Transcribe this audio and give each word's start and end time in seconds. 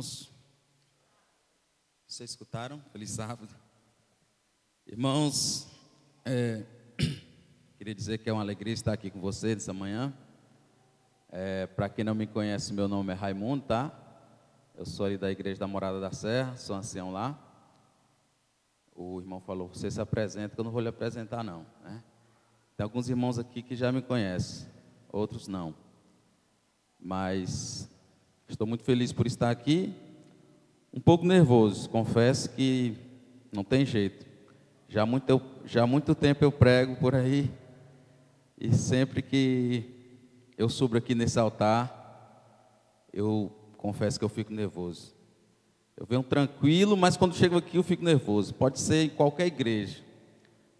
Irmãos, 0.00 0.32
vocês 2.06 2.30
escutaram? 2.30 2.80
Feliz 2.90 3.10
sábado. 3.10 3.54
Irmãos, 4.86 5.68
é, 6.24 6.64
queria 7.76 7.94
dizer 7.94 8.16
que 8.16 8.30
é 8.30 8.32
uma 8.32 8.40
alegria 8.40 8.72
estar 8.72 8.94
aqui 8.94 9.10
com 9.10 9.20
vocês 9.20 9.58
essa 9.58 9.74
manhã. 9.74 10.10
É, 11.28 11.66
Para 11.66 11.90
quem 11.90 12.02
não 12.02 12.14
me 12.14 12.26
conhece, 12.26 12.72
meu 12.72 12.88
nome 12.88 13.12
é 13.12 13.14
Raimundo, 13.14 13.66
tá? 13.66 13.92
Eu 14.74 14.86
sou 14.86 15.04
ali 15.04 15.18
da 15.18 15.30
Igreja 15.30 15.60
da 15.60 15.66
Morada 15.66 16.00
da 16.00 16.10
Serra, 16.10 16.56
sou 16.56 16.74
ancião 16.74 17.12
lá. 17.12 17.38
O 18.94 19.20
irmão 19.20 19.38
falou, 19.38 19.68
você 19.68 19.90
se 19.90 20.00
apresenta, 20.00 20.54
que 20.54 20.60
eu 20.62 20.64
não 20.64 20.72
vou 20.72 20.80
lhe 20.80 20.88
apresentar 20.88 21.44
não. 21.44 21.66
Né? 21.84 22.02
Tem 22.74 22.84
alguns 22.84 23.10
irmãos 23.10 23.38
aqui 23.38 23.62
que 23.62 23.76
já 23.76 23.92
me 23.92 24.00
conhecem, 24.00 24.66
outros 25.12 25.46
não. 25.46 25.74
Mas 26.98 27.86
estou 28.52 28.66
muito 28.66 28.84
feliz 28.84 29.12
por 29.12 29.26
estar 29.26 29.50
aqui. 29.50 29.94
Um 30.92 31.00
pouco 31.00 31.24
nervoso, 31.24 31.88
confesso 31.88 32.50
que 32.50 32.96
não 33.52 33.62
tem 33.62 33.86
jeito. 33.86 34.26
Já 34.88 35.06
muito, 35.06 35.40
já 35.64 35.84
há 35.84 35.86
muito 35.86 36.14
tempo 36.14 36.44
eu 36.44 36.50
prego 36.50 36.96
por 36.96 37.14
aí, 37.14 37.48
e 38.60 38.72
sempre 38.74 39.22
que 39.22 39.84
eu 40.58 40.68
subo 40.68 40.96
aqui 40.96 41.14
nesse 41.14 41.38
altar, 41.38 43.06
eu 43.12 43.52
confesso 43.76 44.18
que 44.18 44.24
eu 44.24 44.28
fico 44.28 44.52
nervoso. 44.52 45.14
Eu 45.96 46.04
venho 46.06 46.22
tranquilo, 46.22 46.96
mas 46.96 47.16
quando 47.16 47.34
chego 47.34 47.56
aqui 47.56 47.76
eu 47.76 47.82
fico 47.82 48.04
nervoso. 48.04 48.52
Pode 48.54 48.80
ser 48.80 49.04
em 49.04 49.08
qualquer 49.08 49.46
igreja, 49.46 49.98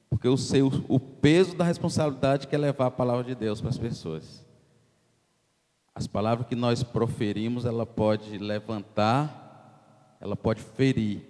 porque 0.08 0.26
eu 0.26 0.36
sei 0.36 0.62
o, 0.62 0.70
o 0.88 0.98
peso 0.98 1.54
da 1.56 1.64
responsabilidade 1.64 2.48
que 2.48 2.54
é 2.54 2.58
levar 2.58 2.86
a 2.86 2.90
palavra 2.90 3.22
de 3.22 3.34
Deus 3.34 3.60
para 3.60 3.70
as 3.70 3.78
pessoas. 3.78 4.44
As 6.00 6.06
palavras 6.06 6.46
que 6.46 6.56
nós 6.56 6.82
proferimos, 6.82 7.66
ela 7.66 7.84
pode 7.84 8.38
levantar, 8.38 10.16
ela 10.18 10.34
pode 10.34 10.62
ferir, 10.62 11.20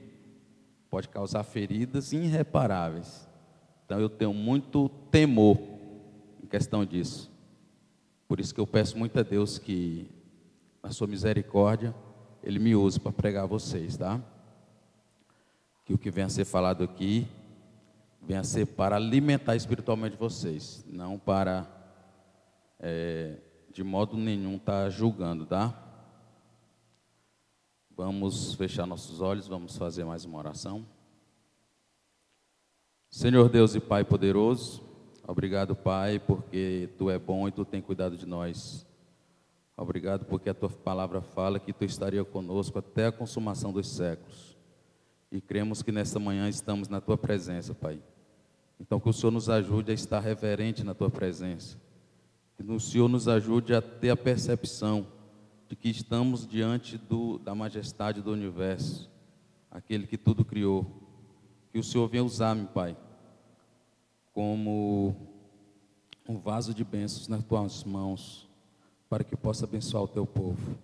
pode 0.89 1.09
causar 1.09 1.43
feridas 1.43 2.13
irreparáveis. 2.13 3.29
Então 3.85 3.99
eu 3.99 4.09
tenho 4.09 4.33
muito 4.33 4.89
temor 5.11 5.59
em 6.41 6.47
questão 6.47 6.85
disso. 6.85 7.29
Por 8.29 8.39
isso 8.39 8.55
que 8.55 8.61
eu 8.61 8.67
peço 8.67 8.97
muito 8.97 9.19
a 9.19 9.25
Deus 9.25 9.59
que, 9.59 10.09
na 10.81 10.93
sua 10.93 11.09
misericórdia, 11.09 11.93
Ele 12.41 12.61
me 12.61 12.77
use 12.77 13.01
para 13.01 13.11
pregar 13.11 13.43
a 13.43 13.49
vocês, 13.49 13.97
tá? 13.97 14.21
Que 15.85 15.93
o 15.93 15.99
que 15.99 16.13
venha 16.13 16.29
a 16.29 16.31
ser 16.31 16.45
falado 16.45 16.85
aqui 16.85 17.27
venha 18.23 18.39
a 18.39 18.45
ser 18.45 18.67
para 18.67 18.95
alimentar 18.95 19.57
espiritualmente 19.57 20.17
vocês, 20.17 20.85
não 20.89 21.19
para 21.19 21.67
é, 22.79 23.35
de 23.73 23.85
modo 23.85 24.17
nenhum 24.17 24.57
estar 24.57 24.85
tá 24.85 24.91
julgando, 24.91 25.47
tá? 25.47 25.73
Vamos 27.97 28.55
fechar 28.55 28.87
nossos 28.87 29.21
olhos, 29.21 29.47
vamos 29.47 29.77
fazer 29.77 30.05
mais 30.05 30.25
uma 30.25 30.39
oração. 30.39 30.85
Senhor 33.09 33.49
Deus 33.49 33.75
e 33.75 33.81
Pai 33.81 34.05
poderoso, 34.05 34.83
obrigado, 35.27 35.77
Pai, 35.77 36.19
porque 36.19 36.89
tu 36.99 37.11
é 37.11 37.19
bom 37.19 37.47
e 37.47 37.53
tu 37.53 37.65
tem 37.65 37.81
cuidado 37.81 38.17
de 38.17 38.27
nós. 38.27 38.87
Obrigado 39.77 40.25
porque 40.25 40.51
a 40.51 40.55
tua 40.55 40.69
palavra 40.69 41.21
fala 41.21 41.59
que 41.59 41.73
tu 41.73 41.85
estaria 41.85 42.25
conosco 42.25 42.79
até 42.79 43.07
a 43.07 43.13
consumação 43.13 43.73
dos 43.73 43.89
séculos. 43.89 44.57
E 45.31 45.41
cremos 45.41 45.81
que 45.83 45.93
nesta 45.93 46.19
manhã 46.19 46.49
estamos 46.49 46.89
na 46.89 47.01
tua 47.01 47.17
presença, 47.17 47.73
Pai. 47.73 48.03
Então 48.81 48.99
que 48.99 49.09
o 49.09 49.13
Senhor 49.13 49.31
nos 49.31 49.49
ajude 49.49 49.93
a 49.93 49.95
estar 49.95 50.21
reverente 50.21 50.83
na 50.83 50.93
tua 50.93 51.09
presença 51.09 51.79
que 52.65 52.73
o 52.73 52.81
Senhor 52.81 53.09
nos 53.09 53.27
ajude 53.27 53.75
a 53.75 53.81
ter 53.81 54.11
a 54.11 54.17
percepção 54.17 55.07
de 55.69 55.75
que 55.75 55.89
estamos 55.89 56.47
diante 56.47 56.99
do, 56.99 57.39
da 57.39 57.55
majestade 57.55 58.21
do 58.21 58.33
universo, 58.33 59.11
aquele 59.71 60.07
que 60.07 60.19
tudo 60.19 60.45
criou. 60.45 60.85
Que 61.73 61.79
o 61.79 61.85
Senhor 61.85 62.07
venha 62.09 62.25
usar-me, 62.25 62.67
Pai, 62.67 62.97
como 64.33 65.17
um 66.29 66.39
vaso 66.39 66.75
de 66.75 66.85
bênçãos 66.85 67.29
nas 67.29 67.43
tuas 67.45 67.85
mãos, 67.85 68.49
para 69.09 69.25
que 69.25 69.37
possa 69.37 69.65
abençoar 69.65 70.03
o 70.03 70.09
teu 70.09 70.27
povo. 70.27 70.79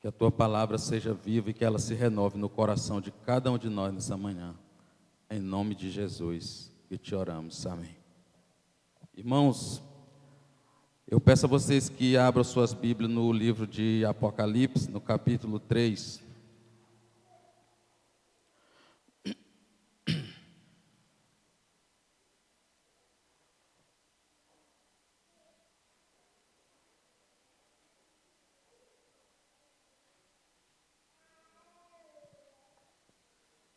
Que 0.00 0.08
a 0.08 0.12
tua 0.12 0.30
palavra 0.30 0.78
seja 0.78 1.12
viva 1.12 1.50
e 1.50 1.54
que 1.54 1.64
ela 1.64 1.78
se 1.78 1.94
renove 1.94 2.38
no 2.38 2.48
coração 2.48 3.00
de 3.00 3.10
cada 3.10 3.50
um 3.50 3.58
de 3.58 3.68
nós 3.68 3.92
nessa 3.92 4.16
manhã. 4.16 4.54
Em 5.30 5.40
nome 5.40 5.74
de 5.74 5.90
Jesus, 5.90 6.70
que 6.88 6.98
te 6.98 7.14
oramos. 7.14 7.66
Amém. 7.66 7.96
Irmãos, 9.16 9.82
eu 11.12 11.20
peço 11.20 11.44
a 11.44 11.48
vocês 11.48 11.90
que 11.90 12.16
abram 12.16 12.42
suas 12.42 12.72
Bíblias 12.72 13.12
no 13.12 13.30
livro 13.30 13.66
de 13.66 14.02
Apocalipse, 14.02 14.90
no 14.90 14.98
capítulo 14.98 15.60
3. 15.60 16.22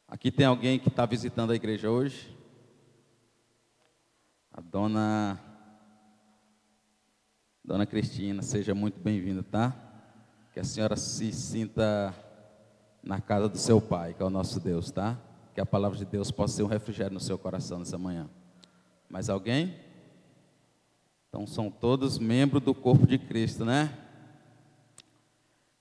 Aqui 0.08 0.32
tem 0.32 0.46
alguém 0.46 0.80
que 0.80 0.88
está 0.88 1.06
visitando 1.06 1.52
a 1.52 1.56
igreja 1.56 1.92
hoje? 1.92 2.34
A 4.54 4.62
dona 4.62 5.55
Dona 7.66 7.84
Cristina, 7.88 8.44
seja 8.44 8.76
muito 8.76 9.00
bem-vinda, 9.00 9.42
tá? 9.42 9.76
Que 10.54 10.60
a 10.60 10.64
senhora 10.64 10.96
se 10.96 11.32
sinta 11.32 12.14
na 13.02 13.20
casa 13.20 13.50
do 13.50 13.58
seu 13.58 13.82
Pai, 13.82 14.14
que 14.14 14.22
é 14.22 14.26
o 14.26 14.30
nosso 14.30 14.60
Deus, 14.60 14.92
tá? 14.92 15.18
Que 15.52 15.60
a 15.60 15.66
palavra 15.66 15.98
de 15.98 16.06
Deus 16.06 16.30
possa 16.30 16.58
ser 16.58 16.62
um 16.64 16.68
refrigério 16.68 17.16
no 17.16 17.20
seu 17.20 17.40
coração 17.40 17.80
nessa 17.80 17.98
manhã. 17.98 18.30
Mais 19.10 19.30
alguém? 19.30 19.76
Então 21.28 21.48
são 21.48 21.72
todos 21.72 22.20
membros 22.20 22.62
do 22.62 22.76
corpo 22.76 23.08
de 23.08 23.18
Cristo, 23.18 23.66
né? 23.66 23.98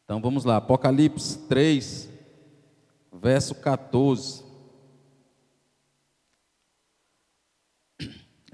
Então 0.06 0.22
vamos 0.22 0.46
lá, 0.46 0.56
Apocalipse 0.56 1.38
3, 1.40 2.08
verso 3.12 3.54
14. 3.56 4.42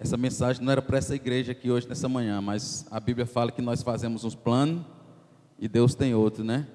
Essa 0.02 0.16
mensagem 0.16 0.64
não 0.64 0.72
era 0.72 0.80
para 0.80 0.96
essa 0.96 1.14
igreja 1.14 1.52
aqui 1.52 1.70
hoje, 1.70 1.86
nessa 1.86 2.08
manhã, 2.08 2.40
mas 2.40 2.86
a 2.90 2.98
Bíblia 2.98 3.26
fala 3.26 3.52
que 3.52 3.60
nós 3.60 3.82
fazemos 3.82 4.24
uns 4.24 4.34
planos 4.34 4.82
e 5.58 5.68
Deus 5.68 5.94
tem 5.94 6.14
outro, 6.14 6.42
né? 6.42 6.66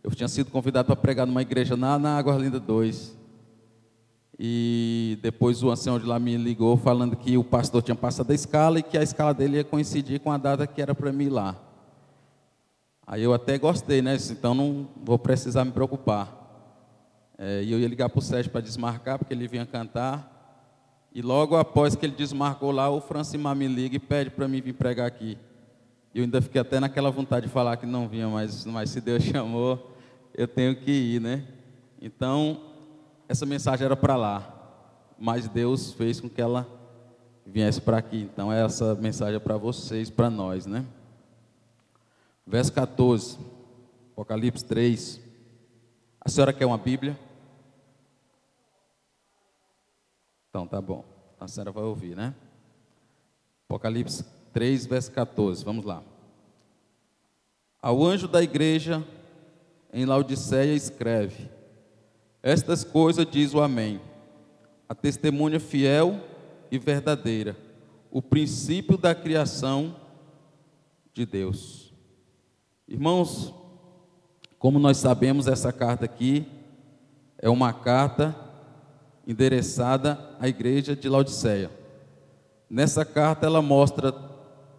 Eu 0.00 0.12
tinha 0.12 0.28
sido 0.28 0.48
convidado 0.52 0.86
para 0.86 0.94
pregar 0.94 1.26
numa 1.26 1.42
igreja 1.42 1.76
na, 1.76 1.98
na 1.98 2.16
Água 2.16 2.36
Linda 2.36 2.60
2. 2.60 3.16
E 4.38 5.18
depois 5.20 5.60
o 5.64 5.70
ancião 5.72 5.98
de 5.98 6.06
lá 6.06 6.20
me 6.20 6.36
ligou 6.36 6.76
falando 6.76 7.16
que 7.16 7.36
o 7.36 7.42
pastor 7.42 7.82
tinha 7.82 7.96
passado 7.96 8.30
a 8.30 8.34
escala 8.34 8.78
e 8.78 8.82
que 8.84 8.96
a 8.96 9.02
escala 9.02 9.34
dele 9.34 9.56
ia 9.56 9.64
coincidir 9.64 10.20
com 10.20 10.30
a 10.30 10.38
data 10.38 10.68
que 10.68 10.80
era 10.80 10.94
para 10.94 11.10
mim 11.10 11.24
ir 11.24 11.30
lá. 11.30 11.60
Aí 13.04 13.24
eu 13.24 13.34
até 13.34 13.58
gostei, 13.58 14.00
né? 14.00 14.16
Então 14.30 14.54
não 14.54 14.88
vou 15.02 15.18
precisar 15.18 15.64
me 15.64 15.72
preocupar. 15.72 16.32
É, 17.36 17.64
e 17.64 17.72
eu 17.72 17.80
ia 17.80 17.88
ligar 17.88 18.08
para 18.08 18.20
o 18.20 18.22
Sérgio 18.22 18.52
para 18.52 18.60
desmarcar, 18.60 19.18
porque 19.18 19.34
ele 19.34 19.48
vinha 19.48 19.66
cantar. 19.66 20.35
E 21.16 21.22
logo 21.22 21.56
após 21.56 21.96
que 21.96 22.04
ele 22.04 22.14
desmarcou 22.14 22.70
lá, 22.70 22.90
o 22.90 23.00
Francimar 23.00 23.56
me 23.56 23.66
liga 23.66 23.96
e 23.96 23.98
pede 23.98 24.28
para 24.28 24.46
mim 24.46 24.60
vir 24.60 24.74
pregar 24.74 25.06
aqui. 25.06 25.38
Eu 26.14 26.24
ainda 26.24 26.42
fiquei 26.42 26.60
até 26.60 26.78
naquela 26.78 27.10
vontade 27.10 27.46
de 27.46 27.52
falar 27.52 27.78
que 27.78 27.86
não 27.86 28.06
vinha, 28.06 28.28
mas, 28.28 28.66
mas 28.66 28.90
se 28.90 29.00
Deus 29.00 29.22
chamou, 29.24 29.96
eu 30.34 30.46
tenho 30.46 30.76
que 30.76 30.90
ir, 30.90 31.18
né? 31.22 31.42
Então, 32.02 32.60
essa 33.26 33.46
mensagem 33.46 33.86
era 33.86 33.96
para 33.96 34.14
lá, 34.14 34.46
mas 35.18 35.48
Deus 35.48 35.94
fez 35.94 36.20
com 36.20 36.28
que 36.28 36.38
ela 36.38 36.68
viesse 37.46 37.80
para 37.80 37.96
aqui. 37.96 38.28
Então, 38.30 38.52
essa 38.52 38.94
mensagem 38.94 39.36
é 39.36 39.40
para 39.40 39.56
vocês, 39.56 40.10
para 40.10 40.28
nós, 40.28 40.66
né? 40.66 40.84
Verso 42.46 42.70
14, 42.74 43.38
Apocalipse 44.12 44.66
3. 44.66 45.18
A 46.20 46.28
senhora 46.28 46.52
quer 46.52 46.66
uma 46.66 46.76
Bíblia? 46.76 47.18
Então, 50.56 50.66
tá 50.66 50.80
bom. 50.80 51.04
A 51.38 51.46
senhora 51.46 51.70
vai 51.70 51.84
ouvir, 51.84 52.16
né? 52.16 52.34
Apocalipse 53.68 54.24
3, 54.54 54.86
verso 54.86 55.12
14. 55.12 55.62
Vamos 55.62 55.84
lá. 55.84 56.02
Ao 57.78 58.02
anjo 58.02 58.26
da 58.26 58.42
igreja 58.42 59.06
em 59.92 60.06
Laodiceia 60.06 60.72
escreve: 60.72 61.50
Estas 62.42 62.84
coisas 62.84 63.30
diz 63.30 63.52
o 63.52 63.60
Amém, 63.60 64.00
a 64.88 64.94
testemunha 64.94 65.60
fiel 65.60 66.18
e 66.70 66.78
verdadeira, 66.78 67.54
o 68.10 68.22
princípio 68.22 68.96
da 68.96 69.14
criação 69.14 69.94
de 71.12 71.26
Deus. 71.26 71.92
Irmãos, 72.88 73.52
como 74.58 74.78
nós 74.78 74.96
sabemos, 74.96 75.48
essa 75.48 75.70
carta 75.70 76.06
aqui 76.06 76.46
é 77.36 77.50
uma 77.50 77.74
carta 77.74 78.45
endereçada 79.26 80.18
à 80.38 80.48
igreja 80.48 80.94
de 80.94 81.08
Laodiceia. 81.08 81.70
Nessa 82.70 83.04
carta 83.04 83.46
ela 83.46 83.60
mostra 83.60 84.14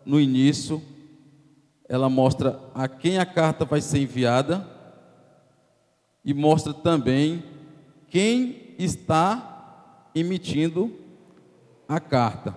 no 0.06 0.20
início, 0.20 0.82
ela 1.88 2.10
mostra 2.10 2.60
a 2.74 2.88
quem 2.88 3.18
a 3.18 3.26
carta 3.26 3.66
vai 3.66 3.82
ser 3.82 4.00
enviada 4.00 4.66
e 6.24 6.34
mostra 6.34 6.74
também 6.74 7.44
quem 8.10 8.76
está 8.78 10.10
emitindo 10.14 10.92
a 11.88 12.00
carta. 12.00 12.56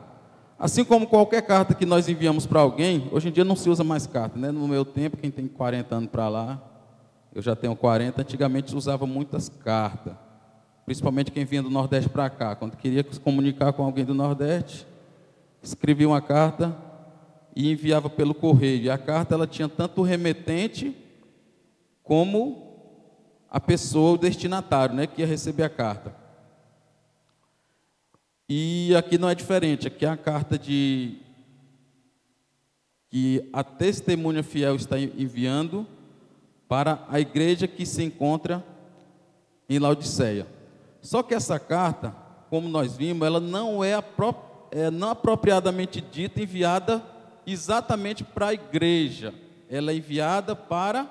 Assim 0.59 0.85
como 0.85 1.07
qualquer 1.07 1.43
carta 1.43 1.75
que 1.75 1.87
nós 1.87 2.09
enviamos 2.09 2.47
para 2.47 2.61
alguém, 2.61 3.09
hoje 3.11 3.29
em 3.29 3.33
dia 3.33 3.45
não 3.45 3.57
se 3.57 3.71
usa 3.71 3.83
mais 3.83 4.07
carta, 4.07 4.39
né? 4.39 4.51
No 4.51 4.69
meu 4.69 4.85
tempo, 4.85 5.17
quem 5.17 5.31
tem 5.31 5.49
40 5.49 5.95
anos 5.95 6.11
para 6.11 6.29
lá, 6.29 6.63
eu 7.35 7.41
já 7.41 7.57
tenho 7.57 7.75
40, 7.75 8.21
antigamente 8.21 8.77
usava 8.77 9.07
muitas 9.07 9.49
cartas. 9.49 10.15
Principalmente 10.91 11.31
quem 11.31 11.45
vinha 11.45 11.63
do 11.63 11.71
Nordeste 11.71 12.09
para 12.11 12.29
cá, 12.29 12.57
quando 12.57 12.77
queria 12.77 13.07
se 13.09 13.21
comunicar 13.21 13.73
com 13.73 13.85
alguém 13.85 14.05
do 14.05 14.13
Nordeste, 14.13 14.85
escrevia 15.63 16.09
uma 16.09 16.21
carta 16.21 16.77
e 17.55 17.71
enviava 17.71 18.11
pelo 18.11 18.35
correio. 18.35 18.83
E 18.83 18.91
a 18.91 18.99
carta 18.99 19.37
ela 19.37 19.47
tinha 19.47 19.69
tanto 19.69 20.01
o 20.01 20.05
remetente 20.05 20.93
como 22.03 22.75
a 23.49 23.61
pessoa, 23.61 24.15
o 24.15 24.19
destinatário, 24.19 24.97
né, 24.97 25.07
que 25.07 25.21
ia 25.21 25.29
receber 25.29 25.63
a 25.63 25.71
carta. 25.71 26.13
E 28.49 28.93
aqui 28.97 29.17
não 29.17 29.29
é 29.29 29.35
diferente, 29.37 29.87
aqui 29.87 30.05
é 30.05 30.09
a 30.09 30.17
carta 30.17 30.59
de 30.59 31.19
que 33.09 33.49
a 33.53 33.63
testemunha 33.63 34.43
fiel 34.43 34.75
está 34.75 34.99
enviando 34.99 35.87
para 36.67 37.07
a 37.09 37.21
igreja 37.21 37.69
que 37.69 37.87
se 37.87 38.03
encontra 38.03 38.65
em 39.69 39.79
Laodiceia. 39.79 40.59
Só 41.03 41.23
que 41.23 41.35
essa 41.35 41.59
carta, 41.59 42.15
como 42.49 42.69
nós 42.69 42.97
vimos, 42.97 43.27
ela 43.27 43.41
não 43.41 43.83
é, 43.83 43.93
é 44.71 44.91
não 44.91 45.11
apropriadamente 45.11 46.01
dita 46.01 46.43
enviada 46.43 47.03
exatamente 47.47 48.23
para 48.23 48.49
a 48.49 48.55
igreja. 48.55 49.35
Ela 49.69 49.93
é 49.93 49.97
enviada 49.97 50.55
para 50.55 51.09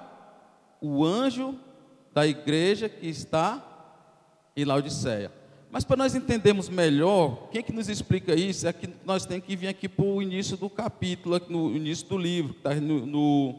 o 0.81 1.03
anjo 1.03 1.55
da 2.13 2.27
igreja 2.27 2.87
que 2.87 3.07
está 3.07 3.65
em 4.55 4.65
Laodiceia. 4.65 5.31
Mas 5.71 5.83
para 5.83 5.97
nós 5.97 6.15
entendermos 6.15 6.67
melhor, 6.67 7.47
quem 7.51 7.59
é 7.59 7.63
que 7.63 7.71
nos 7.71 7.89
explica 7.89 8.33
isso? 8.33 8.67
É 8.67 8.73
que 8.73 8.89
nós 9.05 9.25
temos 9.25 9.45
que 9.45 9.55
vir 9.55 9.67
aqui 9.67 9.87
para 9.87 10.03
o 10.03 10.21
início 10.21 10.57
do 10.57 10.69
capítulo, 10.69 11.39
no 11.47 11.75
início 11.75 12.07
do 12.07 12.17
livro, 12.17 12.53
que 12.53 12.59
está 12.59 12.73
no, 12.75 13.05
no, 13.05 13.55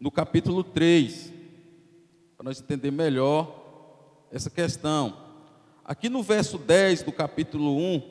no 0.00 0.10
capítulo 0.10 0.64
3, 0.64 1.30
para 2.36 2.44
nós 2.44 2.60
entender 2.60 2.90
melhor 2.90 4.26
essa 4.32 4.48
questão. 4.48 5.29
Aqui 5.90 6.08
no 6.08 6.22
verso 6.22 6.56
10 6.56 7.02
do 7.02 7.10
capítulo 7.10 7.76
1, 7.76 8.02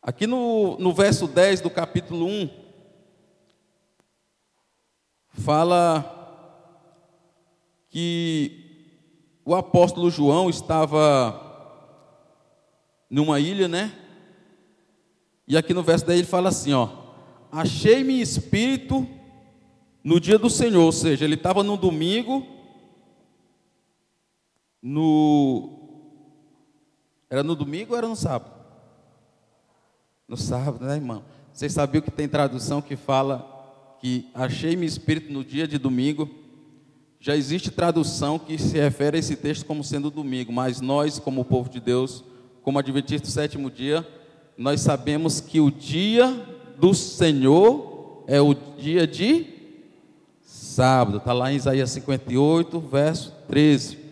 aqui 0.00 0.26
no, 0.26 0.78
no 0.78 0.94
verso 0.94 1.26
10 1.28 1.60
do 1.60 1.68
capítulo 1.68 2.24
1, 2.26 2.48
fala 5.28 6.02
que 7.90 8.88
o 9.44 9.54
apóstolo 9.54 10.10
João 10.10 10.48
estava 10.48 11.38
numa 13.10 13.38
ilha, 13.38 13.68
né? 13.68 13.94
E 15.46 15.58
aqui 15.58 15.74
no 15.74 15.82
verso 15.82 16.06
10 16.06 16.20
ele 16.20 16.26
fala 16.26 16.48
assim, 16.48 16.72
ó: 16.72 16.88
Achei-me 17.52 18.18
espírito 18.18 19.06
no 20.02 20.18
dia 20.18 20.38
do 20.38 20.48
Senhor, 20.48 20.84
ou 20.84 20.92
seja, 20.92 21.26
ele 21.26 21.34
estava 21.34 21.62
no 21.62 21.76
domingo, 21.76 22.53
no 24.84 25.70
era 27.30 27.42
no 27.42 27.56
domingo 27.56 27.92
ou 27.92 27.98
era 27.98 28.06
no 28.06 28.14
sábado? 28.14 28.52
No 30.28 30.36
sábado, 30.36 30.84
né, 30.84 30.96
irmão? 30.96 31.24
Vocês 31.50 31.72
sabiam 31.72 32.02
que 32.02 32.10
tem 32.10 32.28
tradução 32.28 32.82
que 32.82 32.94
fala 32.94 33.96
que 33.98 34.28
achei-me 34.34 34.84
espírito 34.84 35.32
no 35.32 35.42
dia 35.42 35.66
de 35.66 35.78
domingo? 35.78 36.28
Já 37.18 37.34
existe 37.34 37.70
tradução 37.70 38.38
que 38.38 38.58
se 38.58 38.78
refere 38.78 39.16
a 39.16 39.20
esse 39.20 39.36
texto 39.36 39.64
como 39.64 39.82
sendo 39.82 40.10
domingo, 40.10 40.52
mas 40.52 40.82
nós, 40.82 41.18
como 41.18 41.44
povo 41.44 41.70
de 41.70 41.80
Deus, 41.80 42.22
como 42.62 42.78
adventistas 42.78 43.30
do 43.30 43.32
sétimo 43.32 43.70
dia, 43.70 44.06
nós 44.58 44.82
sabemos 44.82 45.40
que 45.40 45.60
o 45.60 45.70
dia 45.70 46.28
do 46.78 46.92
Senhor 46.92 48.24
é 48.26 48.40
o 48.40 48.52
dia 48.52 49.06
de 49.06 49.46
sábado. 50.42 51.16
Está 51.16 51.32
lá 51.32 51.50
em 51.50 51.56
Isaías 51.56 51.90
58, 51.90 52.78
verso 52.80 53.32
13. 53.48 54.03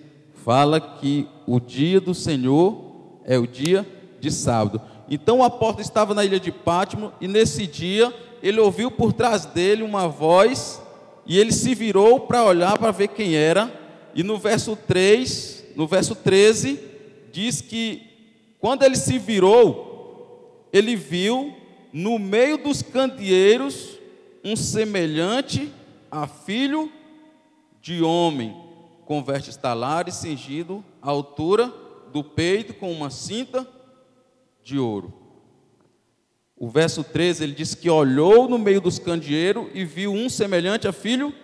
Fala 0.44 0.80
que 0.80 1.28
o 1.46 1.60
dia 1.60 2.00
do 2.00 2.14
Senhor 2.14 3.20
é 3.24 3.38
o 3.38 3.46
dia 3.46 3.86
de 4.18 4.30
sábado. 4.30 4.80
Então 5.08 5.38
o 5.38 5.44
apóstolo 5.44 5.82
estava 5.82 6.14
na 6.14 6.24
ilha 6.24 6.40
de 6.40 6.50
Pátimo 6.50 7.12
e 7.20 7.28
nesse 7.28 7.66
dia 7.66 8.12
ele 8.42 8.58
ouviu 8.58 8.90
por 8.90 9.12
trás 9.12 9.46
dele 9.46 9.82
uma 9.82 10.08
voz 10.08 10.82
e 11.24 11.38
ele 11.38 11.52
se 11.52 11.74
virou 11.74 12.20
para 12.20 12.44
olhar 12.44 12.76
para 12.76 12.90
ver 12.90 13.08
quem 13.08 13.36
era. 13.36 13.72
E 14.14 14.22
no 14.22 14.36
verso 14.36 14.76
3, 14.76 15.64
no 15.76 15.86
verso 15.86 16.14
13, 16.14 16.80
diz 17.32 17.60
que 17.60 18.02
quando 18.58 18.82
ele 18.82 18.96
se 18.96 19.18
virou, 19.18 20.68
ele 20.72 20.96
viu 20.96 21.54
no 21.92 22.18
meio 22.18 22.58
dos 22.58 22.82
candeeiros 22.82 23.98
um 24.44 24.56
semelhante 24.56 25.72
a 26.10 26.26
filho 26.26 26.90
de 27.80 28.02
homem, 28.02 28.56
vestes 29.24 29.56
talares, 29.56 30.14
cingido 30.14 30.84
à 31.00 31.10
altura 31.10 31.72
do 32.12 32.22
peito 32.22 32.74
com 32.74 32.90
uma 32.92 33.10
cinta 33.10 33.66
de 34.62 34.78
ouro. 34.78 35.12
O 36.56 36.68
verso 36.68 37.02
13, 37.02 37.42
ele 37.42 37.54
diz 37.54 37.74
que 37.74 37.90
olhou 37.90 38.48
no 38.48 38.58
meio 38.58 38.80
dos 38.80 38.98
candeeiros 38.98 39.66
e 39.74 39.84
viu 39.84 40.12
um 40.12 40.28
semelhante 40.28 40.86
a 40.86 40.92
filho 40.92 41.34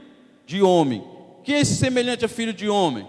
de 0.47 0.63
homem. 0.63 1.05
Quem 1.43 1.57
é 1.57 1.61
esse 1.61 1.75
semelhante 1.75 2.25
a 2.25 2.29
filho 2.29 2.53
de 2.53 2.69
homem? 2.69 3.07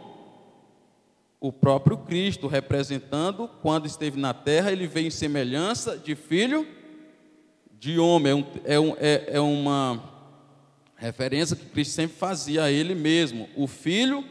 O 1.40 1.54
próprio 1.54 1.98
Cristo, 2.00 2.48
representando, 2.48 3.48
quando 3.62 3.86
esteve 3.86 4.20
na 4.20 4.34
terra, 4.34 4.72
ele 4.72 4.88
veio 4.88 5.08
em 5.08 5.12
semelhança 5.12 5.98
de 5.98 6.16
filho 6.16 6.68
de 7.80 8.00
homem. 8.00 8.46
É, 8.66 8.80
um, 8.80 8.94
é, 8.94 8.96
é, 9.00 9.26
é 9.34 9.40
uma 9.40 10.04
referência 10.96 11.56
que 11.56 11.66
Cristo 11.66 11.94
sempre 11.94 12.18
fazia 12.18 12.64
a 12.64 12.72
ele 12.72 12.94
mesmo, 12.94 13.48
o 13.56 13.68
filho 13.68 14.24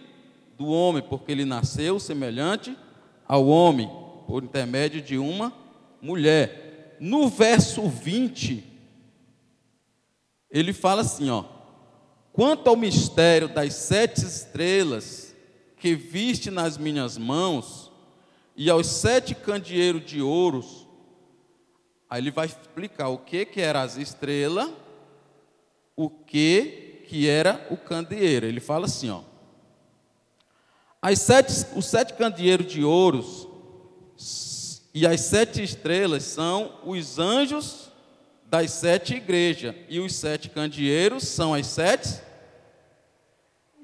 do 0.59 0.67
homem, 0.67 1.03
porque 1.03 1.33
ele 1.33 1.45
nasceu 1.45 2.01
semelhante 2.01 2.77
ao 3.27 3.47
homem, 3.47 3.89
por 4.27 4.43
intermédio 4.43 5.01
de 5.01 5.17
uma 5.17 5.53
mulher 6.03 6.69
no 7.01 7.29
verso 7.29 7.89
20, 7.89 8.65
ele 10.51 10.73
fala 10.73 11.03
assim, 11.03 11.31
ó: 11.31 11.45
Quanto 12.33 12.69
ao 12.69 12.77
mistério 12.77 13.49
das 13.49 13.75
sete 13.75 14.25
estrelas 14.25 15.35
que 15.77 15.95
viste 15.95 16.51
nas 16.51 16.77
minhas 16.77 17.17
mãos 17.17 17.93
e 18.57 18.69
aos 18.69 18.87
sete 18.87 19.35
candeeiros 19.35 20.05
de 20.05 20.21
ouros, 20.21 20.89
aí 22.11 22.21
ele 22.21 22.31
vai 22.31 22.47
explicar 22.47 23.09
o 23.09 23.19
que 23.19 23.45
que 23.45 23.61
era 23.61 23.83
as 23.83 23.97
estrelas, 23.97 24.71
o 25.95 26.09
que 26.09 27.05
que 27.07 27.29
era 27.29 27.67
o 27.71 27.77
candeeiro. 27.77 28.47
Ele 28.47 28.61
fala 28.61 28.87
assim, 28.87 29.11
ó: 29.11 29.23
As 31.01 31.21
sete, 31.21 31.67
os 31.77 31.87
sete 31.87 32.15
candeeiros 32.15 32.67
de 32.67 32.83
ouros 32.83 33.47
e 34.93 35.07
as 35.07 35.21
sete 35.21 35.63
estrelas 35.63 36.25
são 36.25 36.81
os 36.85 37.19
anjos 37.19 37.89
das 38.47 38.73
sete 38.73 39.15
igrejas. 39.15 39.75
E 39.89 40.01
os 40.01 40.15
sete 40.15 40.49
candeeiros 40.49 41.23
são 41.29 41.55
as 41.55 41.67
sete 41.67 42.21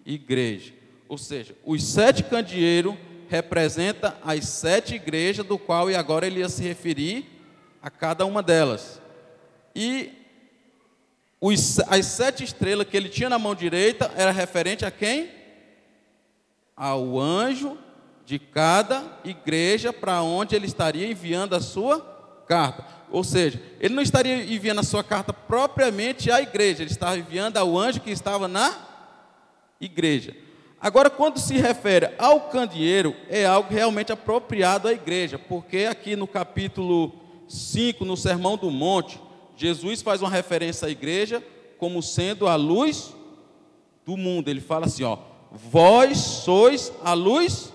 igrejas. 0.05 0.73
Ou 1.09 1.17
seja, 1.17 1.55
os 1.65 1.85
sete 1.85 2.25
candeeiros 2.25 2.97
representam 3.29 4.13
as 4.23 4.49
sete 4.49 4.97
igrejas, 4.97 5.47
do 5.47 5.59
qual 5.59 5.91
e 5.91 5.95
agora 5.95 6.27
ele 6.27 6.41
ia 6.41 6.49
se 6.49 6.63
referir 6.63 7.27
a 7.81 7.91
cada 7.91 8.27
uma 8.27 8.43
delas. 8.43 9.01
E 9.75 10.11
os, 11.41 11.79
as 11.81 12.07
sete 12.07 12.43
estrelas 12.43 12.89
que 12.89 12.97
ele 12.97 13.09
tinha 13.09 13.29
na 13.29 13.39
mão 13.39 13.55
direita 13.55 14.11
era 14.17 14.33
referente 14.33 14.85
a 14.85 14.91
quem? 14.91 15.44
Ao 16.77 17.19
anjo 17.19 17.79
de 18.25 18.39
cada 18.39 19.03
igreja 19.25 19.93
para 19.93 20.23
onde 20.23 20.57
ele 20.57 20.67
estaria 20.67 21.11
enviando 21.11 21.55
a 21.55 21.61
sua 21.61 22.01
carta. 22.47 22.87
Ou 23.11 23.23
seja, 23.23 23.63
ele 23.79 23.95
não 23.95 24.03
estaria 24.03 24.45
enviando 24.45 24.81
a 24.81 24.85
sua 24.85 25.05
carta 25.05 25.33
propriamente 25.33 26.31
à 26.31 26.41
igreja, 26.41 26.83
ele 26.83 26.91
estava 26.91 27.19
enviando 27.19 27.57
ao 27.57 27.79
anjo 27.79 28.01
que 28.01 28.11
estava 28.11 28.49
na 28.49 28.75
igreja. 29.81 30.35
Agora, 30.81 31.09
quando 31.09 31.39
se 31.39 31.55
refere 31.55 32.11
ao 32.19 32.43
candeeiro, 32.43 33.15
é 33.29 33.47
algo 33.47 33.73
realmente 33.73 34.13
apropriado 34.13 34.89
à 34.89 34.93
igreja, 34.93 35.39
porque 35.39 35.87
aqui 35.91 36.17
no 36.17 36.27
capítulo 36.27 37.21
5, 37.49 38.05
no 38.05 38.17
Sermão 38.17 38.57
do 38.57 38.71
Monte, 38.71 39.19
Jesus 39.57 40.03
faz 40.03 40.21
uma 40.21 40.31
referência 40.31 40.89
à 40.89 40.91
igreja 40.91 41.43
como 41.79 42.03
sendo 42.03 42.47
a 42.47 42.57
luz 42.57 43.15
do 44.05 44.17
mundo. 44.17 44.49
Ele 44.49 44.61
fala 44.61 44.87
assim: 44.87 45.05
ó, 45.05 45.19
vós 45.55 46.19
sois 46.19 46.93
a 47.03 47.13
luz 47.15 47.73